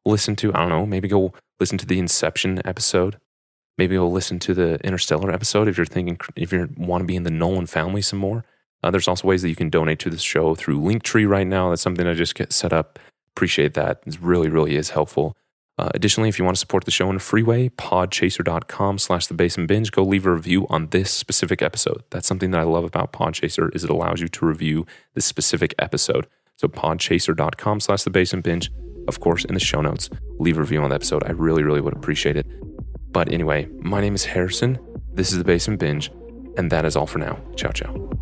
listen 0.05 0.37
to. 0.37 0.55
I 0.55 0.61
don't 0.61 0.69
know, 0.69 0.87
maybe 0.87 1.09
go 1.09 1.33
listen 1.59 1.79
to 1.79 1.87
the 1.87 1.99
Inception 1.99 2.61
episode. 2.67 3.19
Maybe 3.79 3.97
go 3.97 4.07
listen 4.07 4.39
to 4.41 4.55
the 4.55 4.79
Interstellar 4.85 5.33
episode 5.33 5.69
if 5.69 5.79
you're 5.79 5.87
thinking 5.87 6.19
if 6.37 6.53
you 6.53 6.69
want 6.77 7.01
to 7.01 7.07
be 7.07 7.17
in 7.17 7.23
the 7.23 7.31
Nolan 7.31 7.67
family 7.67 8.03
some 8.03 8.19
more. 8.19 8.45
Uh, 8.83 8.91
there's 8.91 9.09
also 9.09 9.27
ways 9.27 9.43
that 9.43 9.49
you 9.49 9.57
can 9.57 9.71
donate 9.71 9.99
to 10.01 10.11
the 10.11 10.19
show 10.19 10.55
through 10.55 10.79
Linktree 10.81 11.29
right 11.29 11.47
now. 11.47 11.71
That's 11.71 11.83
something 11.83 12.07
I 12.07 12.15
just 12.15 12.35
get 12.35 12.53
set 12.53 12.73
up. 12.73 12.99
Appreciate 13.35 13.75
that. 13.75 14.03
It 14.05 14.19
really, 14.21 14.49
really 14.49 14.77
is 14.77 14.91
helpful. 14.91 15.37
Uh, 15.79 15.89
additionally, 15.95 16.29
if 16.29 16.39
you 16.39 16.45
want 16.45 16.57
to 16.57 16.61
support 16.61 16.85
the 16.85 16.91
show 16.91 17.09
in 17.09 17.17
a 17.17 17.21
free 17.21 17.43
way, 17.43 17.71
podchaser.com 17.71 18.99
slash 18.99 19.27
the 19.27 19.35
basement 19.35 19.69
binge, 19.69 19.91
go 19.91 20.03
leave 20.03 20.27
a 20.27 20.33
review 20.33 20.67
on 20.69 20.89
this 20.89 21.11
specific 21.11 21.63
episode. 21.63 22.03
That's 22.11 22.27
something 22.27 22.51
that 22.51 22.61
I 22.61 22.65
love 22.65 22.85
about 22.85 23.13
Podchaser 23.13 23.75
is 23.75 23.85
it 23.85 23.91
allows 23.91 24.21
you 24.21 24.29
to 24.29 24.47
review 24.47 24.87
this 25.15 25.25
specific 25.25 25.75
episode. 25.79 26.27
So 26.57 26.69
podchaser.com 26.69 27.81
slash 27.81 28.03
the 28.03 28.11
basement 28.11 28.45
binge, 28.45 28.71
of 29.09 29.21
course, 29.21 29.45
in 29.45 29.55
the 29.55 29.61
show 29.61 29.81
notes, 29.81 30.11
leave 30.39 30.59
a 30.59 30.61
review 30.61 30.83
on 30.83 30.91
the 30.91 30.95
episode. 30.95 31.25
I 31.25 31.31
really, 31.31 31.63
really 31.63 31.81
would 31.81 31.97
appreciate 31.97 32.37
it. 32.37 32.47
But 33.11 33.33
anyway, 33.33 33.69
my 33.81 34.01
name 34.01 34.15
is 34.15 34.25
Harrison. 34.25 34.79
This 35.15 35.33
is 35.33 35.39
the 35.39 35.45
basement 35.45 35.81
binge, 35.81 36.11
and 36.57 36.71
that 36.71 36.85
is 36.85 36.97
all 36.97 37.07
for 37.07 37.19
now. 37.19 37.39
Ciao, 37.57 37.71
ciao. 37.73 38.22